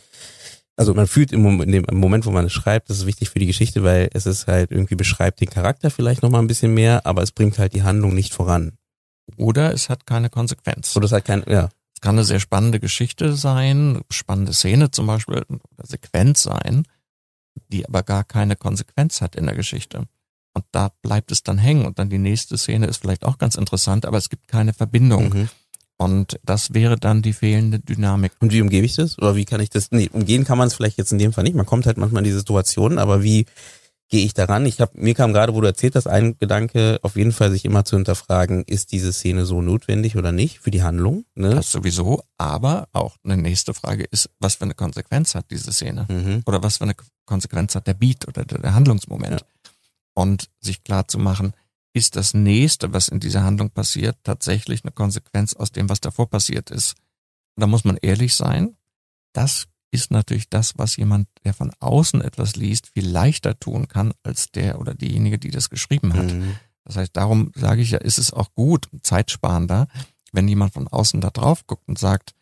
[0.79, 3.29] also man fühlt im Moment, in dem Moment, wo man es schreibt, das ist wichtig
[3.29, 6.73] für die Geschichte, weil es ist halt irgendwie beschreibt den Charakter vielleicht nochmal ein bisschen
[6.73, 8.73] mehr, aber es bringt halt die Handlung nicht voran.
[9.37, 10.95] Oder es hat keine Konsequenz.
[10.95, 11.69] Oder es hat kein, ja.
[11.93, 16.85] Es kann eine sehr spannende Geschichte sein, spannende Szene zum Beispiel, oder Sequenz sein
[17.67, 20.07] die aber gar keine Konsequenz hat in der Geschichte.
[20.53, 23.55] Und da bleibt es dann hängen und dann die nächste Szene ist vielleicht auch ganz
[23.55, 25.29] interessant, aber es gibt keine Verbindung.
[25.29, 25.49] Mhm.
[26.01, 28.31] Und das wäre dann die fehlende Dynamik.
[28.39, 29.17] Und wie umgebe ich das?
[29.17, 29.91] Oder wie kann ich das?
[29.91, 31.57] Nee, umgehen kann man es vielleicht jetzt in dem Fall nicht.
[31.57, 33.45] Man kommt halt manchmal in die Situation, aber wie
[34.07, 34.65] gehe ich daran?
[34.65, 37.65] Ich habe mir kam gerade, wo du erzählt hast, ein Gedanke, auf jeden Fall sich
[37.65, 41.25] immer zu hinterfragen, ist diese Szene so notwendig oder nicht für die Handlung?
[41.35, 41.49] Ne?
[41.51, 46.07] Das sowieso, aber auch eine nächste Frage ist, was für eine Konsequenz hat diese Szene?
[46.09, 46.43] Mhm.
[46.45, 46.95] Oder was für eine
[47.25, 49.41] Konsequenz hat der Beat oder der, Handlungsmoment?
[49.41, 49.71] Ja.
[50.13, 51.53] Und sich klar zu machen,
[51.93, 56.29] ist das nächste, was in dieser Handlung passiert, tatsächlich eine Konsequenz aus dem, was davor
[56.29, 56.95] passiert ist?
[57.59, 58.77] da muss man ehrlich sein,
[59.33, 64.13] das ist natürlich das, was jemand, der von außen etwas liest, viel leichter tun kann
[64.23, 66.31] als der oder diejenige, die das geschrieben hat.
[66.31, 66.55] Mhm.
[66.85, 69.87] Das heißt, darum sage ich ja, ist es auch gut, zeitsparender,
[70.31, 72.33] wenn jemand von außen da drauf guckt und sagt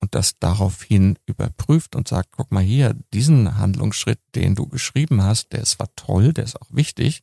[0.00, 5.52] und das daraufhin überprüft und sagt, guck mal hier, diesen Handlungsschritt, den du geschrieben hast,
[5.52, 7.22] der ist zwar toll, der ist auch wichtig,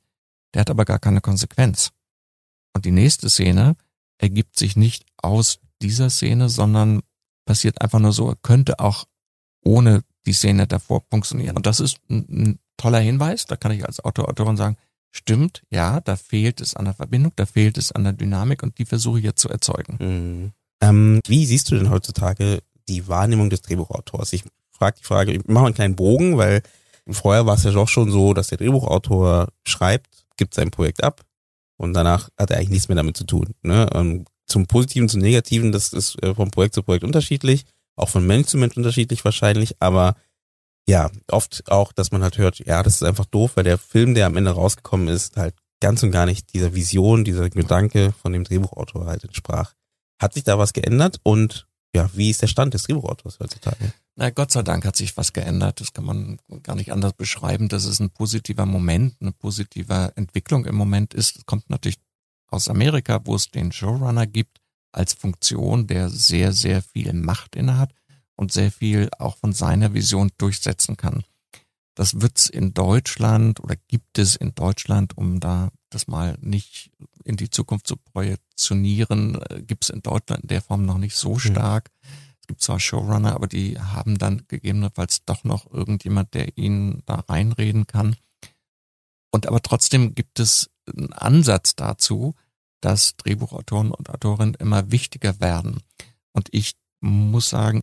[0.53, 1.91] der hat aber gar keine Konsequenz.
[2.73, 3.75] Und die nächste Szene
[4.17, 7.01] ergibt sich nicht aus dieser Szene, sondern
[7.45, 9.05] passiert einfach nur so, könnte auch
[9.63, 11.55] ohne die Szene davor funktionieren.
[11.55, 13.45] Und das ist ein, ein toller Hinweis.
[13.45, 14.77] Da kann ich als Autor, Autorin sagen,
[15.11, 18.77] stimmt, ja, da fehlt es an der Verbindung, da fehlt es an der Dynamik und
[18.77, 19.97] die versuche ich jetzt zu erzeugen.
[19.99, 20.51] Mhm.
[20.81, 24.33] Ähm, wie siehst du denn heutzutage die Wahrnehmung des Drehbuchautors?
[24.33, 26.61] Ich frage die Frage, ich mache einen kleinen Bogen, weil
[27.09, 31.21] vorher war es ja doch schon so, dass der Drehbuchautor schreibt, gibt sein Projekt ab
[31.77, 33.53] und danach hat er eigentlich nichts mehr damit zu tun.
[33.61, 33.87] Ne?
[33.93, 37.65] Ähm, zum Positiven, zum Negativen, das ist äh, vom Projekt zu Projekt unterschiedlich
[37.99, 40.15] auch von Mensch zu Mensch unterschiedlich wahrscheinlich, aber
[40.87, 44.15] ja, oft auch, dass man halt hört, ja, das ist einfach doof, weil der Film,
[44.15, 48.33] der am Ende rausgekommen ist, halt ganz und gar nicht dieser Vision, dieser Gedanke von
[48.33, 49.73] dem Drehbuchautor halt entsprach.
[50.19, 53.93] Hat sich da was geändert und ja, wie ist der Stand des Drehbuchautors heutzutage?
[54.19, 55.79] Na, Gott sei Dank hat sich was geändert.
[55.79, 57.69] Das kann man gar nicht anders beschreiben.
[57.69, 61.37] Das ist ein positiver Moment, eine positive Entwicklung im Moment ist.
[61.37, 61.99] Es kommt natürlich
[62.47, 64.59] aus Amerika, wo es den Showrunner gibt,
[64.91, 67.93] als Funktion, der sehr, sehr viel Macht innehat
[68.35, 71.23] und sehr viel auch von seiner Vision durchsetzen kann.
[71.95, 76.91] Das wird's in Deutschland oder gibt es in Deutschland, um da das mal nicht
[77.23, 81.15] in die Zukunft zu projektionieren, äh, gibt es in Deutschland in der Form noch nicht
[81.15, 81.89] so stark.
[82.03, 82.28] Mhm.
[82.49, 87.85] Gibt zwar Showrunner, aber die haben dann gegebenenfalls doch noch irgendjemand, der ihnen da reinreden
[87.85, 88.15] kann.
[89.31, 92.33] Und aber trotzdem gibt es einen Ansatz dazu,
[92.81, 95.83] dass Drehbuchautoren und Autorinnen immer wichtiger werden.
[96.31, 97.81] Und ich muss sagen,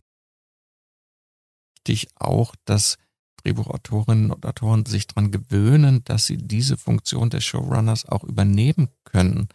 [1.87, 2.97] ich auch, dass
[3.37, 9.47] Drehbuchautorinnen und Autoren sich dran gewöhnen, dass sie diese Funktion des Showrunners auch übernehmen können.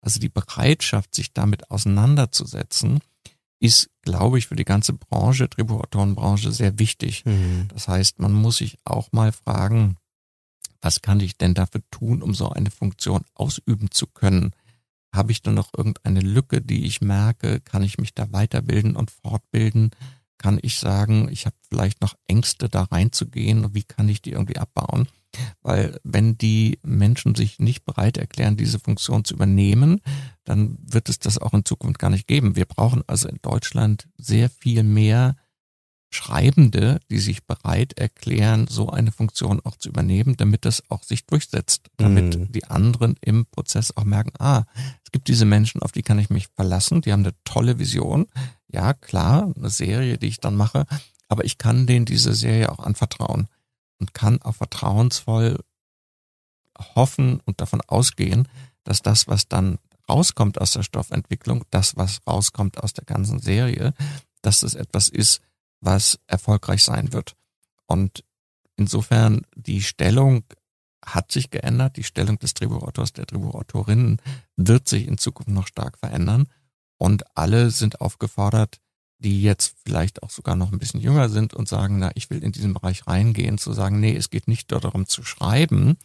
[0.00, 3.00] Also die Bereitschaft, sich damit auseinanderzusetzen,
[3.60, 7.24] ist, glaube ich, für die ganze Branche, Drehbuchautorenbranche sehr wichtig.
[7.26, 7.68] Mhm.
[7.68, 9.96] Das heißt, man muss sich auch mal fragen,
[10.80, 14.52] was kann ich denn dafür tun, um so eine Funktion ausüben zu können?
[15.14, 17.60] Habe ich da noch irgendeine Lücke, die ich merke?
[17.60, 19.90] Kann ich mich da weiterbilden und fortbilden?
[20.38, 23.74] Kann ich sagen, ich habe vielleicht noch Ängste, da reinzugehen?
[23.74, 25.06] Wie kann ich die irgendwie abbauen?
[25.60, 30.00] Weil wenn die Menschen sich nicht bereit erklären, diese Funktion zu übernehmen,
[30.50, 32.56] dann wird es das auch in Zukunft gar nicht geben.
[32.56, 35.36] Wir brauchen also in Deutschland sehr viel mehr
[36.12, 41.24] Schreibende, die sich bereit erklären, so eine Funktion auch zu übernehmen, damit das auch sich
[41.24, 42.50] durchsetzt, damit mhm.
[42.50, 44.64] die anderen im Prozess auch merken, ah,
[45.04, 48.26] es gibt diese Menschen, auf die kann ich mich verlassen, die haben eine tolle Vision.
[48.66, 50.84] Ja, klar, eine Serie, die ich dann mache,
[51.28, 53.46] aber ich kann denen diese Serie auch anvertrauen
[54.00, 55.60] und kann auch vertrauensvoll
[56.96, 58.48] hoffen und davon ausgehen,
[58.82, 59.78] dass das, was dann
[60.10, 63.94] rauskommt aus der Stoffentwicklung, das, was rauskommt aus der ganzen Serie,
[64.42, 65.40] dass es etwas ist,
[65.80, 67.36] was erfolgreich sein wird.
[67.86, 68.24] Und
[68.76, 70.44] insofern die Stellung
[71.04, 71.96] hat sich geändert.
[71.96, 74.20] Die Stellung des Drehbuchautors, der Drehbuchautorinnen
[74.56, 76.46] wird sich in Zukunft noch stark verändern.
[76.98, 78.80] Und alle sind aufgefordert,
[79.18, 82.42] die jetzt vielleicht auch sogar noch ein bisschen jünger sind und sagen, na, ich will
[82.42, 85.96] in diesen Bereich reingehen, zu sagen, nee, es geht nicht darum zu schreiben.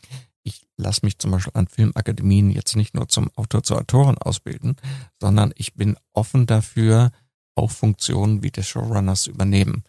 [0.47, 4.75] Ich lasse mich zum Beispiel an Filmakademien jetzt nicht nur zum Autor zur Autorin ausbilden,
[5.19, 7.11] sondern ich bin offen dafür,
[7.55, 9.83] auch Funktionen wie des Showrunners zu übernehmen.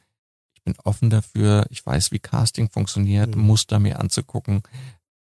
[0.54, 3.42] Ich bin offen dafür, ich weiß, wie Casting funktioniert, mhm.
[3.42, 4.62] Muster mir anzugucken,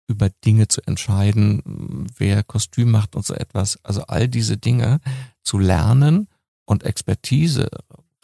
[0.09, 3.79] über Dinge zu entscheiden, wer Kostüm macht und so etwas.
[3.85, 5.01] Also all diese Dinge
[5.45, 6.27] zu lernen
[6.65, 7.71] und Expertise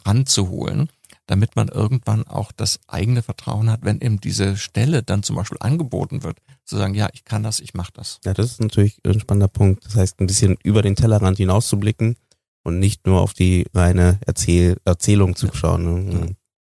[0.04, 0.88] ranzuholen,
[1.26, 5.58] damit man irgendwann auch das eigene Vertrauen hat, wenn eben diese Stelle dann zum Beispiel
[5.60, 8.20] angeboten wird, zu sagen, ja, ich kann das, ich mache das.
[8.24, 9.84] Ja, das ist natürlich ein spannender Punkt.
[9.84, 12.16] Das heißt, ein bisschen über den Tellerrand hinauszublicken
[12.62, 16.08] und nicht nur auf die reine Erzähl Erzählung zu schauen.
[16.08, 16.20] Ne?
[16.20, 16.26] Ja.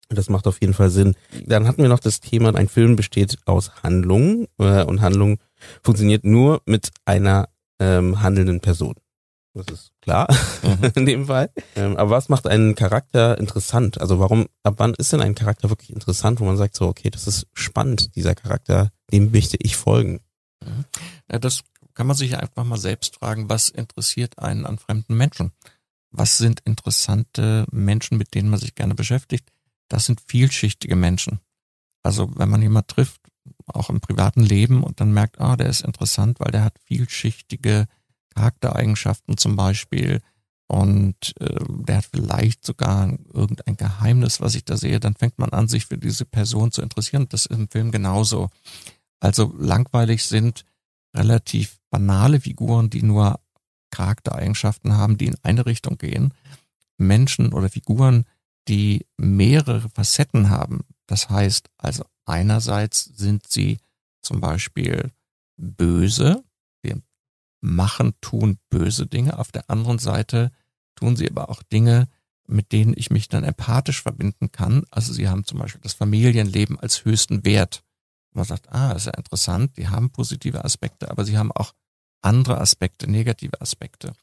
[0.09, 1.15] Das macht auf jeden Fall Sinn.
[1.45, 5.39] Dann hatten wir noch das Thema, ein Film besteht aus Handlung äh, und Handlung
[5.83, 8.95] funktioniert nur mit einer ähm, handelnden Person.
[9.57, 10.27] Das ist klar
[10.63, 10.91] mhm.
[10.95, 11.49] in dem Fall.
[11.75, 13.99] Ähm, aber was macht einen Charakter interessant?
[13.99, 17.09] Also warum, ab wann ist denn ein Charakter wirklich interessant, wo man sagt so, okay,
[17.09, 20.21] das ist spannend, dieser Charakter, dem möchte ich folgen?
[20.63, 20.85] Mhm.
[21.31, 25.51] Ja, das kann man sich einfach mal selbst fragen, was interessiert einen an fremden Menschen?
[26.11, 29.51] Was sind interessante Menschen, mit denen man sich gerne beschäftigt?
[29.89, 31.39] Das sind vielschichtige Menschen.
[32.03, 33.21] Also wenn man jemand trifft,
[33.65, 37.87] auch im privaten Leben und dann merkt, ah, der ist interessant, weil der hat vielschichtige
[38.37, 40.21] Charaktereigenschaften zum Beispiel
[40.67, 45.49] und äh, der hat vielleicht sogar irgendein Geheimnis, was ich da sehe, dann fängt man
[45.49, 47.27] an, sich für diese Person zu interessieren.
[47.29, 48.49] Das ist im Film genauso.
[49.19, 50.65] Also langweilig sind
[51.15, 53.39] relativ banale Figuren, die nur
[53.91, 56.33] Charaktereigenschaften haben, die in eine Richtung gehen.
[56.97, 58.25] Menschen oder Figuren,
[58.67, 60.81] die mehrere Facetten haben.
[61.07, 63.79] Das heißt also einerseits sind sie
[64.21, 65.11] zum Beispiel
[65.55, 66.43] böse,
[67.61, 69.39] machen, tun böse Dinge.
[69.39, 70.51] Auf der anderen Seite
[70.95, 72.07] tun sie aber auch Dinge,
[72.47, 74.83] mit denen ich mich dann empathisch verbinden kann.
[74.89, 77.83] Also sie haben zum Beispiel das Familienleben als höchsten Wert.
[78.33, 81.73] Man sagt, ah, ist ja interessant, die haben positive Aspekte, aber sie haben auch
[82.21, 84.13] andere Aspekte, negative Aspekte.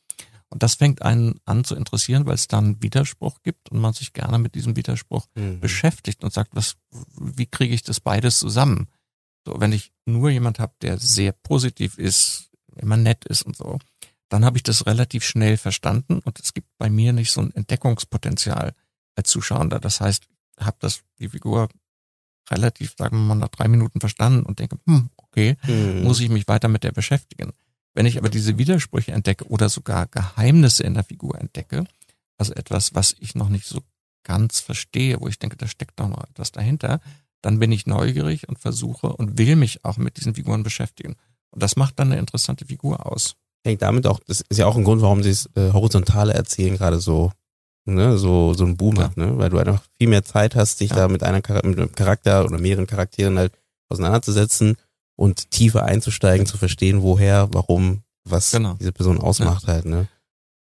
[0.49, 4.13] Und das fängt einen an zu interessieren, weil es dann Widerspruch gibt und man sich
[4.13, 5.59] gerne mit diesem Widerspruch mhm.
[5.59, 6.77] beschäftigt und sagt, was,
[7.19, 8.87] wie kriege ich das beides zusammen?
[9.45, 12.44] So, wenn ich nur jemand habe, der sehr positiv ist,
[12.77, 13.79] immer nett ist und so,
[14.29, 17.55] dann habe ich das relativ schnell verstanden und es gibt bei mir nicht so ein
[17.55, 18.75] Entdeckungspotenzial
[19.17, 19.79] als Zuschauender.
[19.79, 20.27] Das heißt,
[20.59, 21.69] habe das die Figur
[22.51, 26.03] relativ, sagen wir mal, nach drei Minuten verstanden und denke, hm, okay, hm.
[26.03, 27.53] muss ich mich weiter mit der beschäftigen.
[27.95, 31.85] Wenn ich aber diese Widersprüche entdecke oder sogar Geheimnisse in der Figur entdecke,
[32.37, 33.83] also etwas, was ich noch nicht so
[34.25, 37.01] ganz verstehe, wo ich denke, da steckt doch noch etwas dahinter,
[37.41, 41.15] dann bin ich neugierig und versuche und will mich auch mit diesen Figuren beschäftigen.
[41.55, 43.37] Und das macht dann eine interessante Figur aus.
[43.65, 46.77] Hängt damit auch, das ist ja auch ein Grund, warum sie das äh, horizontale Erzählen
[46.77, 47.31] gerade so,
[47.87, 49.05] ne, so, so ein Boom ja.
[49.05, 49.39] hat, ne?
[49.39, 50.97] Weil du einfach viel mehr Zeit hast, dich ja.
[50.97, 53.53] da mit einer mit einem Charakter oder mehreren Charakteren halt
[53.89, 54.77] auseinanderzusetzen
[55.17, 58.75] und tiefer einzusteigen, zu verstehen, woher, warum, was genau.
[58.75, 59.75] diese Person ausmacht ja.
[59.75, 60.09] halt, ne?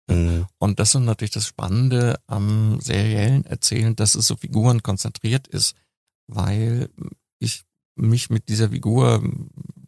[0.09, 0.47] Mhm.
[0.57, 5.75] Und das ist natürlich das Spannende am seriellen Erzählen, dass es so Figuren konzentriert ist,
[6.27, 6.89] weil
[7.39, 7.63] ich
[7.95, 9.21] mich mit dieser Figur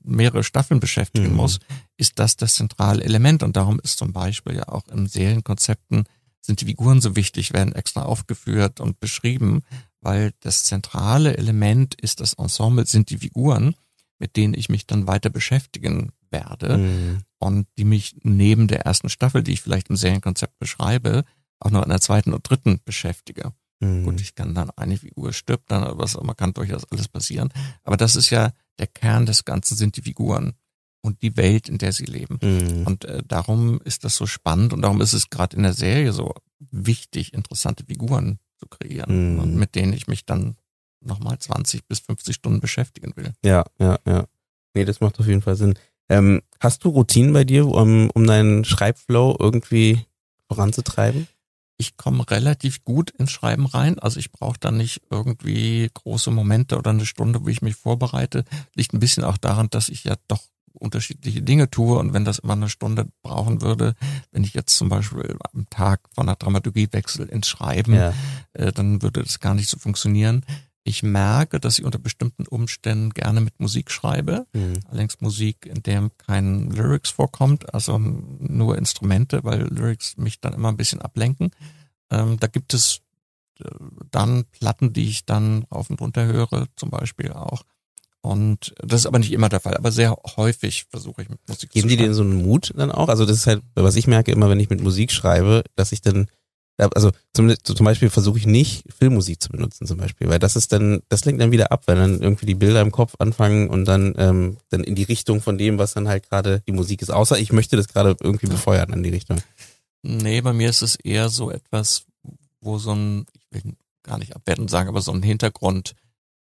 [0.03, 1.35] mehrere Staffeln beschäftigen mhm.
[1.35, 1.59] muss,
[1.97, 3.43] ist das das zentrale Element.
[3.43, 6.05] Und darum ist zum Beispiel ja auch in Serienkonzepten
[6.45, 9.61] sind die Figuren so wichtig, werden extra aufgeführt und beschrieben,
[10.01, 13.75] weil das zentrale Element ist das Ensemble, sind die Figuren,
[14.19, 17.21] mit denen ich mich dann weiter beschäftigen werde mhm.
[17.39, 21.23] und die mich neben der ersten Staffel, die ich vielleicht im Serienkonzept beschreibe,
[21.59, 23.53] auch noch in der zweiten und dritten beschäftige.
[23.83, 24.03] Mhm.
[24.05, 27.49] Gut, ich kann dann eine Figur stirbt dann, was man kann durchaus alles passieren.
[27.83, 30.53] Aber das ist ja der Kern des Ganzen sind die Figuren
[31.01, 32.39] und die Welt, in der sie leben.
[32.41, 32.87] Mhm.
[32.87, 36.13] Und äh, darum ist das so spannend und darum ist es gerade in der Serie
[36.13, 36.33] so
[36.71, 39.39] wichtig, interessante Figuren zu kreieren, Mhm.
[39.39, 40.55] und mit denen ich mich dann
[41.01, 43.33] nochmal 20 bis 50 Stunden beschäftigen will.
[43.43, 44.25] Ja, ja, ja.
[44.73, 45.73] Nee, das macht auf jeden Fall Sinn.
[46.09, 50.05] Ähm, hast du Routinen bei dir, um, um deinen Schreibflow irgendwie
[50.47, 51.27] voranzutreiben?
[51.83, 53.99] Ich komme relativ gut ins Schreiben rein.
[53.99, 58.45] Also ich brauche da nicht irgendwie große Momente oder eine Stunde, wo ich mich vorbereite.
[58.73, 60.39] Liegt ein bisschen auch daran, dass ich ja doch
[60.71, 63.95] unterschiedliche Dinge tue und wenn das immer eine Stunde brauchen würde,
[64.31, 68.13] wenn ich jetzt zum Beispiel am Tag von der Dramaturgie wechsle ins Schreiben, Ja.
[68.53, 70.45] äh, dann würde das gar nicht so funktionieren.
[70.85, 74.45] Ich merke, dass ich unter bestimmten Umständen gerne mit Musik schreibe.
[74.53, 74.79] Mhm.
[74.89, 80.69] Allerdings Musik, in der kein Lyrics vorkommt, also nur Instrumente, weil Lyrics mich dann immer
[80.69, 81.51] ein bisschen ablenken.
[82.11, 82.99] Ähm, da gibt es
[83.59, 83.69] äh,
[84.11, 87.63] dann Platten, die ich dann rauf und runter höre, zum Beispiel auch.
[88.25, 91.71] Und das ist aber nicht immer der Fall, aber sehr häufig versuche ich mit Musik
[91.71, 93.09] Geben zu die dir so einen Mut dann auch?
[93.09, 96.01] Also das ist halt, was ich merke immer, wenn ich mit Musik schreibe, dass ich
[96.01, 96.27] dann,
[96.77, 100.71] also zum, zum Beispiel versuche ich nicht Filmmusik zu benutzen zum Beispiel, weil das ist
[100.71, 103.85] dann, das lenkt dann wieder ab, wenn dann irgendwie die Bilder im Kopf anfangen und
[103.85, 107.11] dann, ähm, dann in die Richtung von dem, was dann halt gerade die Musik ist.
[107.11, 109.39] Außer ich möchte das gerade irgendwie befeuern in die Richtung.
[110.01, 112.05] Nee, bei mir ist es eher so etwas,
[112.59, 115.95] wo so ein, ich will gar nicht abwertend sagen, aber so ein Hintergrund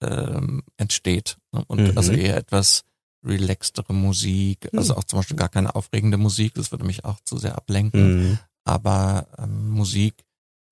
[0.03, 1.37] ähm, entsteht.
[1.53, 1.65] ne?
[1.69, 1.93] Und Mhm.
[1.97, 2.85] also eher etwas
[3.25, 7.39] relaxtere Musik, also auch zum Beispiel gar keine aufregende Musik, das würde mich auch zu
[7.39, 8.39] sehr ablenken, Mhm.
[8.67, 10.15] Aber ähm, Musik,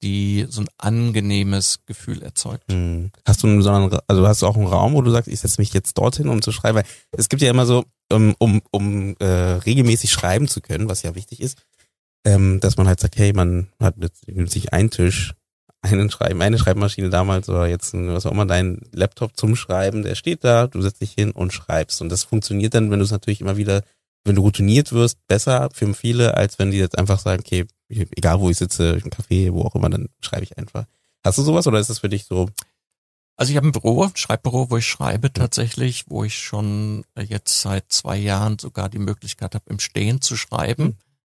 [0.03, 2.71] die so ein angenehmes Gefühl erzeugt.
[2.71, 3.11] Mhm.
[3.27, 5.41] Hast du einen besonderen, Ra- also hast du auch einen Raum, wo du sagst, ich
[5.41, 6.77] setze mich jetzt dorthin, um zu schreiben?
[6.77, 11.03] Weil es gibt ja immer so, um, um, um äh, regelmäßig schreiben zu können, was
[11.03, 11.57] ja wichtig ist,
[12.27, 15.33] ähm, dass man halt sagt, hey, man hat nimmt sich einen Tisch,
[15.81, 20.03] einen Schreiben, eine Schreibmaschine damals oder jetzt ein, was auch immer, dein Laptop zum Schreiben,
[20.03, 22.03] der steht da, du setzt dich hin und schreibst.
[22.03, 23.83] Und das funktioniert dann, wenn du es natürlich immer wieder,
[24.25, 27.67] wenn du routiniert wirst, besser für viele, als wenn die jetzt einfach sagen, okay,
[28.17, 30.87] egal wo ich sitze, im Café, wo auch immer, dann schreibe ich einfach.
[31.25, 32.49] Hast du sowas oder ist das für dich so?
[33.37, 37.23] Also ich habe ein Büro, ein Schreibbüro, wo ich schreibe tatsächlich, wo ich schon äh,
[37.23, 40.85] jetzt seit zwei Jahren sogar die Möglichkeit habe, im Stehen zu schreiben.
[40.85, 40.97] Hm.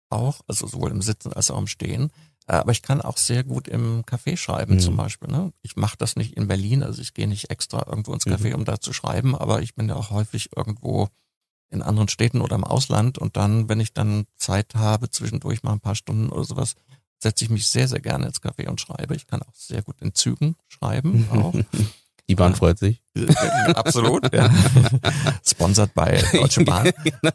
[0.10, 2.12] Auch, also sowohl im Sitzen als auch im Stehen.
[2.46, 4.80] Äh, Aber ich kann auch sehr gut im Café schreiben Mhm.
[4.80, 5.30] zum Beispiel.
[5.30, 5.52] Ne?
[5.64, 8.64] Ich mache das nicht in Berlin, also ich gehe nicht extra irgendwo ins Café, um
[8.64, 11.10] da zu schreiben, aber ich bin ja auch häufig irgendwo
[11.70, 15.74] in anderen Städten oder im Ausland und dann, wenn ich dann Zeit habe, zwischendurch mal
[15.74, 16.76] ein paar Stunden oder sowas,
[17.20, 19.16] setze ich mich sehr, sehr gerne ins Café und schreibe.
[19.16, 21.54] Ich kann auch sehr gut in Zügen schreiben, auch.
[22.30, 23.02] Die Bahn freut sich.
[23.76, 24.54] Absolut, ja.
[25.46, 26.92] Sponsored bei Deutsche Bahn.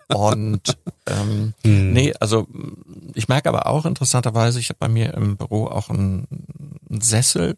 [0.08, 0.76] Und
[1.06, 1.92] ähm, Hm.
[1.94, 2.46] nee, also
[3.14, 6.26] ich merke aber auch interessanterweise, ich habe bei mir im Büro auch einen,
[6.90, 7.56] einen Sessel.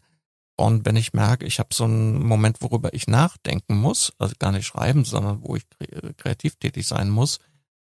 [0.56, 4.52] Und wenn ich merke, ich habe so einen Moment, worüber ich nachdenken muss, also gar
[4.52, 7.40] nicht schreiben, sondern wo ich kre- kreativ tätig sein muss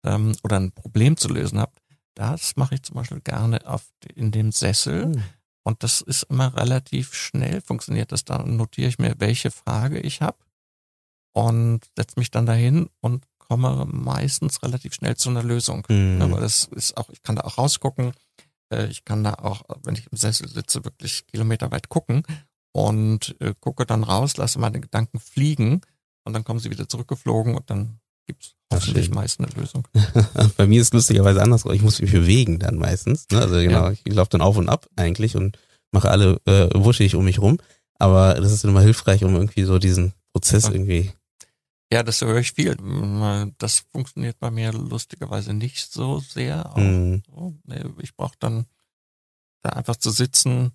[0.04, 1.72] ähm, oder ein Problem zu lösen habe,
[2.14, 5.06] das mache ich zum Beispiel gerne auf, in dem Sessel.
[5.06, 5.24] Hm.
[5.64, 8.26] Und das ist immer relativ schnell funktioniert das.
[8.26, 10.38] Dann notiere ich mir, welche Frage ich habe
[11.34, 15.86] und setze mich dann dahin und komme meistens relativ schnell zu einer Lösung.
[15.88, 16.20] Hm.
[16.20, 18.12] Ja, weil das ist auch, ich kann da auch rausgucken.
[18.74, 22.24] Äh, Ich kann da auch, wenn ich im Sessel sitze, wirklich kilometerweit gucken
[22.78, 25.82] und äh, gucke dann raus, lasse meine Gedanken fliegen
[26.24, 29.88] und dann kommen sie wieder zurückgeflogen und dann gibt's Ach, hoffentlich meist eine Lösung.
[30.58, 31.72] Bei mir ist lustigerweise andersrum.
[31.74, 33.26] Ich muss mich bewegen dann meistens.
[33.32, 33.40] Ne?
[33.40, 33.92] Also genau, Ja.
[33.92, 35.58] ich laufe dann auf und ab eigentlich und
[35.92, 37.58] mache alle äh, wuschig um mich rum.
[37.96, 40.72] Aber das ist immer hilfreich, um irgendwie so diesen Prozess Ja.
[40.72, 41.12] irgendwie.
[41.92, 42.76] Ja, das höre ich viel.
[43.58, 46.70] Das funktioniert bei mir lustigerweise nicht so sehr.
[46.74, 47.24] Auch Hm.
[47.26, 47.56] so.
[48.02, 48.66] Ich brauche dann
[49.64, 50.74] da einfach zu sitzen.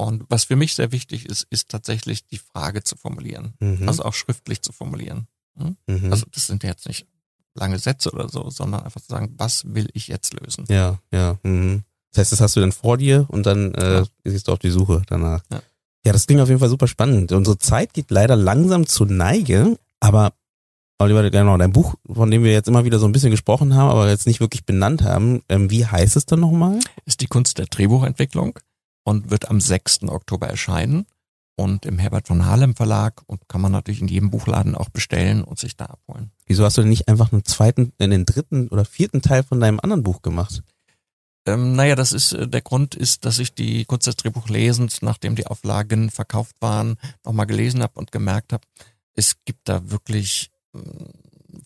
[0.00, 3.52] Und was für mich sehr wichtig ist, ist tatsächlich die Frage zu formulieren.
[3.60, 3.86] Mhm.
[3.86, 5.26] Also auch schriftlich zu formulieren.
[5.56, 6.10] mhm.
[6.10, 7.06] Also das sind jetzt nicht
[7.54, 10.64] lange Sätze oder so, sondern einfach zu sagen, was will ich jetzt lösen?
[10.70, 11.38] ja, ja.
[11.42, 11.82] Mhm.
[12.12, 14.04] Das heißt, das hast du dann vor dir und dann äh, Ja.
[14.24, 15.42] gehst du auf die Suche danach.
[15.52, 15.62] Ja.
[16.06, 17.30] ja, das klingt auf jeden Fall super spannend.
[17.32, 20.32] Unsere Zeit geht leider langsam zur Neige, aber
[20.98, 23.90] Oliver, genau, dein Buch, von dem wir jetzt immer wieder so ein bisschen gesprochen haben,
[23.90, 26.78] aber jetzt nicht wirklich benannt haben, ähm, wie heißt es dann nochmal?
[27.04, 28.58] Ist die Kunst der Drehbuchentwicklung
[29.10, 30.04] und wird am 6.
[30.04, 31.04] Oktober erscheinen
[31.56, 35.42] und im Herbert von Harlem Verlag und kann man natürlich in jedem Buchladen auch bestellen
[35.42, 36.30] und sich da abholen.
[36.46, 39.60] Wieso hast du denn nicht einfach einen zweiten, äh, den dritten oder vierten Teil von
[39.60, 40.62] deinem anderen Buch gemacht?
[41.46, 45.34] Ähm, naja, das ist, äh, der Grund ist, dass ich die Kunst des Drehbuchlesens, nachdem
[45.34, 48.62] die Auflagen verkauft waren, nochmal gelesen habe und gemerkt habe,
[49.14, 50.82] es gibt da wirklich mh,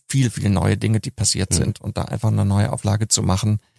[0.08, 1.56] viel, viel neue Dinge, die passiert Mhm.
[1.56, 3.73] sind und da einfach eine neue Auflage zu machen, äh,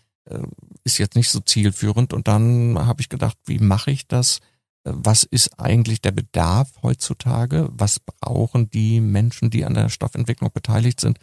[0.83, 2.13] ist jetzt nicht so zielführend.
[2.13, 4.39] Und dann habe ich gedacht, wie mache ich das?
[4.83, 7.69] Äh, was ist eigentlich der Bedarf heutzutage?
[7.71, 11.19] Was brauchen die Menschen, die an der Stoffentwicklung beteiligt sind?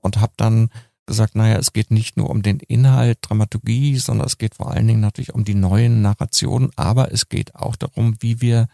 [0.00, 0.70] Und habe dann
[1.06, 4.88] gesagt, naja, es geht nicht nur um den Inhalt, Dramaturgie, sondern es geht vor allen
[4.88, 8.66] Dingen natürlich um die neuen Narrationen, aber es geht auch darum, wie wir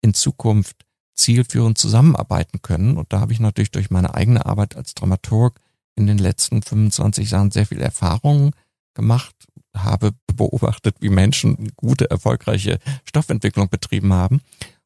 [0.00, 0.86] in Zukunft
[1.16, 2.96] zielführend zusammenarbeiten können.
[2.96, 5.60] Und da habe ich natürlich durch meine eigene Arbeit als Dramaturg
[5.96, 8.52] in den letzten 25 Jahren sehr viel Erfahrung
[9.00, 9.34] gemacht,
[9.74, 14.40] habe beobachtet, wie Menschen gute, erfolgreiche Stoffentwicklung betrieben haben.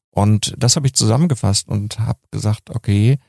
[0.09, 3.19] Und das habe ich zusammengefasst und habe gesagt, okay,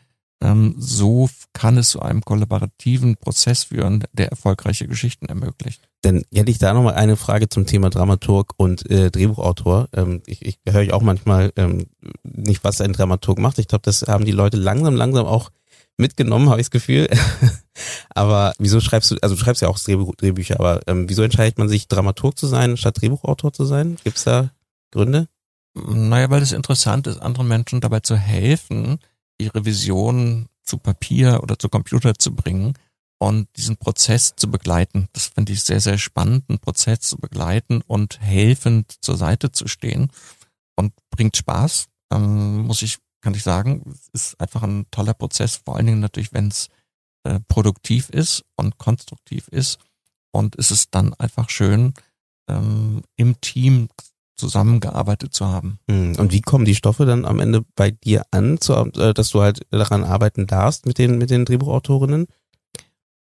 [0.41, 5.81] ähm, so kann es zu einem kollaborativen Prozess führen, der erfolgreiche Geschichten ermöglicht.
[6.03, 9.89] Dann hätte ich da nochmal eine Frage zum Thema Dramaturg und äh, Drehbuchautor.
[9.93, 11.87] Ähm, ich, ich höre ich auch manchmal ähm,
[12.23, 13.59] nicht, was ein Dramaturg macht.
[13.59, 15.51] Ich glaube, das haben die Leute langsam, langsam auch
[15.97, 17.09] mitgenommen, habe ich das Gefühl.
[18.11, 21.59] aber wieso schreibst du, also du schreibst ja auch Drehbuch, Drehbücher, aber ähm, wieso entscheidet
[21.59, 23.97] man sich, Dramaturg zu sein, statt Drehbuchautor zu sein?
[24.05, 24.51] Gibt es da
[24.93, 25.29] Gründe?
[25.75, 28.99] Naja, weil es interessant ist, anderen Menschen dabei zu helfen,
[29.39, 32.75] ihre Vision zu Papier oder zu Computer zu bringen
[33.19, 35.09] und diesen Prozess zu begleiten.
[35.13, 39.69] Das finde ich sehr, sehr spannend, einen Prozess zu begleiten und helfend zur Seite zu
[39.69, 40.11] stehen
[40.77, 43.83] und bringt Spaß, ähm, muss ich, kann ich sagen.
[44.13, 46.69] Ist einfach ein toller Prozess, vor allen Dingen natürlich, wenn es
[47.25, 49.81] äh, produktiv ist und konstruktiv ist.
[50.31, 51.93] Und es ist dann einfach schön,
[52.49, 53.89] ähm, im Team
[54.37, 55.81] zusammengearbeitet zu haben.
[55.91, 56.15] Hm.
[56.21, 58.61] Und wie kommen die Stoffe dann am Ende bei dir an,
[58.95, 62.29] äh, dass du halt daran arbeiten darfst mit den, mit den Drehbuchautorinnen?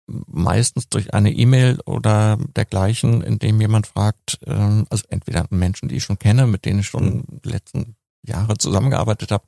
[0.06, 5.96] Meistens durch eine E-Mail oder dergleichen, in dem jemand fragt, ähm, also entweder Menschen, die
[5.96, 7.24] ich schon kenne, mit denen ich schon hm.
[7.44, 7.96] die letzten
[8.26, 9.46] Jahre zusammengearbeitet habe,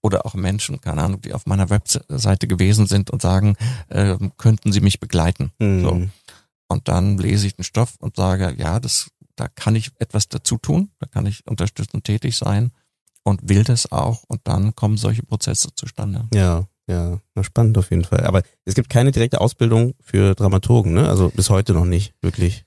[0.00, 3.56] oder auch Menschen, keine Ahnung, die auf meiner Webseite gewesen sind und sagen,
[3.88, 5.52] äh, könnten Sie mich begleiten?
[5.58, 5.82] Mhm.
[5.82, 6.02] So.
[6.68, 10.58] Und dann lese ich den Stoff und sage, ja, das da kann ich etwas dazu
[10.58, 12.72] tun, da kann ich unterstützend tätig sein
[13.22, 16.26] und will das auch und dann kommen solche Prozesse zustande.
[16.34, 18.24] Ja, ja, spannend auf jeden Fall.
[18.26, 21.08] Aber es gibt keine direkte Ausbildung für Dramaturgen, ne?
[21.08, 22.64] Also bis heute noch nicht, wirklich.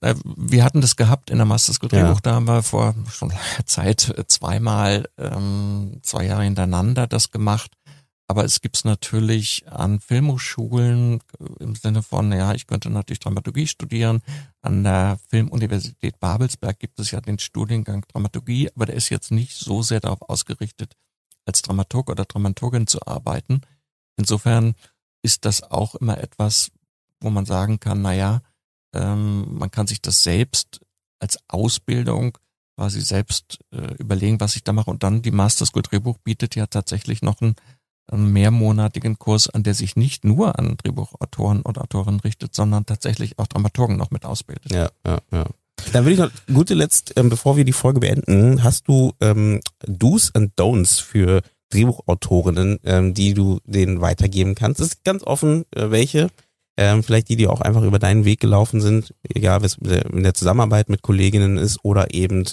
[0.00, 2.20] Äh, wir hatten das gehabt in der Master School Drehbuch, ja.
[2.22, 7.72] da haben wir vor schon langer Zeit zweimal, ähm, zwei Jahre hintereinander das gemacht.
[8.28, 13.66] Aber es gibt's natürlich an Filmhochschulen äh, im Sinne von, ja, ich könnte natürlich Dramaturgie
[13.66, 14.22] studieren.
[14.62, 19.56] An der Filmuniversität Babelsberg gibt es ja den Studiengang Dramaturgie, aber der ist jetzt nicht
[19.56, 20.94] so sehr darauf ausgerichtet,
[21.44, 23.60] als Dramaturg oder Dramaturgin zu arbeiten.
[24.16, 24.74] Insofern
[25.22, 26.72] ist das auch immer etwas,
[27.20, 28.42] wo man sagen kann, na ja,
[28.94, 30.80] ähm, man kann sich das selbst
[31.18, 32.38] als Ausbildung
[32.76, 34.90] quasi selbst äh, überlegen, was ich da mache.
[34.90, 37.54] Und dann die Master School Drehbuch bietet ja tatsächlich noch ein
[38.08, 43.38] einen mehrmonatigen Kurs an, der sich nicht nur an Drehbuchautoren und Autorinnen richtet, sondern tatsächlich
[43.38, 44.72] auch Dramaturgen noch mit ausbildet.
[44.72, 45.46] Ja, ja, ja.
[45.92, 49.60] Dann würde ich noch, gute Letzt, ähm, bevor wir die Folge beenden, hast du ähm,
[49.86, 54.80] Do's and Don'ts für Drehbuchautorinnen, ähm, die du denen weitergeben kannst?
[54.80, 56.28] Das ist ganz offen, äh, welche.
[56.78, 60.34] Ähm, vielleicht die, die auch einfach über deinen Weg gelaufen sind, egal was in der
[60.34, 62.44] Zusammenarbeit mit Kolleginnen ist oder eben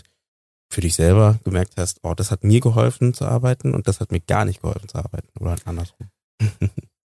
[0.69, 4.11] für dich selber gemerkt hast, oh, das hat mir geholfen zu arbeiten und das hat
[4.11, 6.09] mir gar nicht geholfen zu arbeiten oder andersrum?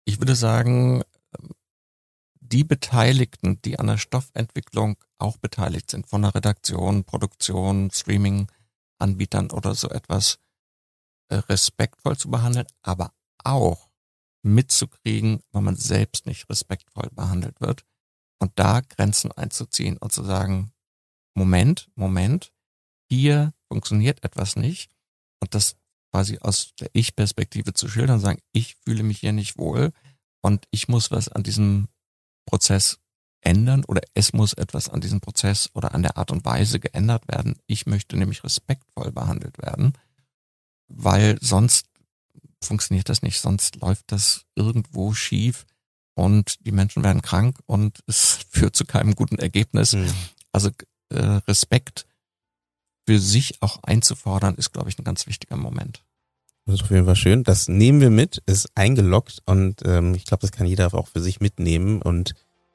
[0.05, 1.03] ich würde sagen,
[2.41, 8.49] die Beteiligten, die an der Stoffentwicklung auch beteiligt sind, von der Redaktion, Produktion, Streaming,
[8.99, 10.39] Anbietern oder so etwas,
[11.29, 13.13] äh, respektvoll zu behandeln, aber
[13.45, 13.88] auch
[14.43, 17.85] mitzukriegen, wenn man selbst nicht respektvoll behandelt wird
[18.39, 20.73] und da Grenzen einzuziehen und zu sagen,
[21.35, 22.53] Moment, Moment,
[23.11, 24.91] hier funktioniert etwas nicht
[25.41, 25.77] und das
[26.11, 29.93] quasi aus der Ich-Perspektive zu schildern, sagen, ich fühle mich hier nicht wohl
[30.41, 31.89] und ich muss was an diesem
[32.47, 32.99] Prozess
[33.41, 37.29] ändern oder es muss etwas an diesem Prozess oder an der Art und Weise geändert
[37.29, 37.57] werden.
[37.67, 39.93] Ich möchte nämlich respektvoll behandelt werden,
[40.89, 41.87] weil sonst
[42.63, 45.67] funktioniert das nicht, sonst läuft das irgendwo schief
[46.15, 49.95] und die Menschen werden krank und es führt zu keinem guten Ergebnis.
[49.95, 50.13] Mhm.
[50.53, 50.71] Also
[51.11, 52.07] äh, Respekt
[53.07, 56.03] für sich auch einzufordern, ist, glaube ich, ein ganz wichtiger Moment.
[56.67, 57.45] Das ist auf jeden Fall schön.
[57.45, 61.21] Das nehmen wir mit, ist eingeloggt und ähm, ich glaube, das kann jeder auch für
[61.21, 62.35] sich mitnehmen und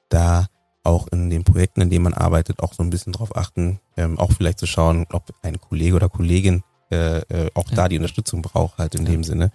[0.09, 0.47] da
[0.83, 4.17] auch in den Projekten, in denen man arbeitet, auch so ein bisschen drauf achten, ähm,
[4.17, 7.75] auch vielleicht zu schauen, ob ein Kollege oder Kollegin äh, äh, auch ja.
[7.75, 9.11] da die Unterstützung braucht, halt in ja.
[9.11, 9.51] dem Sinne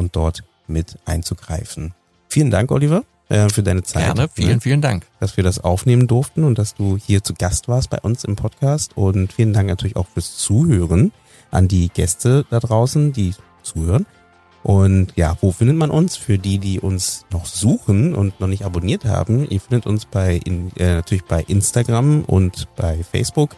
[0.00, 1.94] und dort mit einzugreifen.
[2.28, 4.04] Vielen Dank, Oliver äh, für deine Zeit.
[4.04, 4.60] Gerne, vielen, ne?
[4.60, 5.06] vielen Dank.
[5.20, 8.34] Dass wir das aufnehmen durften und dass du hier zu Gast warst bei uns im
[8.34, 8.96] Podcast.
[8.96, 11.12] Und vielen Dank natürlich auch fürs Zuhören
[11.50, 14.06] an die Gäste da draußen, die zuhören.
[14.62, 16.16] Und ja, wo findet man uns?
[16.16, 20.36] Für die, die uns noch suchen und noch nicht abonniert haben, ihr findet uns bei
[20.36, 23.56] in, äh, natürlich bei Instagram und bei Facebook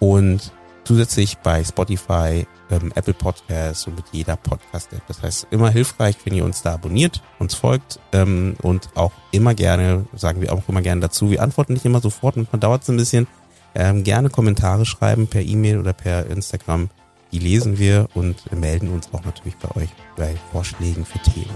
[0.00, 0.52] und
[0.84, 5.02] zusätzlich bei Spotify, ähm, Apple Podcasts und mit jeder Podcast-App.
[5.08, 9.54] Das heißt, immer hilfreich, wenn ihr uns da abonniert, uns folgt ähm, und auch immer
[9.54, 12.90] gerne, sagen wir auch immer gerne dazu, wir antworten nicht immer sofort, manchmal dauert es
[12.90, 13.26] ein bisschen,
[13.74, 16.90] ähm, gerne Kommentare schreiben per E-Mail oder per Instagram
[17.34, 21.50] die lesen wir und melden uns auch natürlich bei euch bei Vorschlägen für Themen.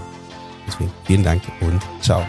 [0.67, 2.25] Deswegen vielen Dank und ciao.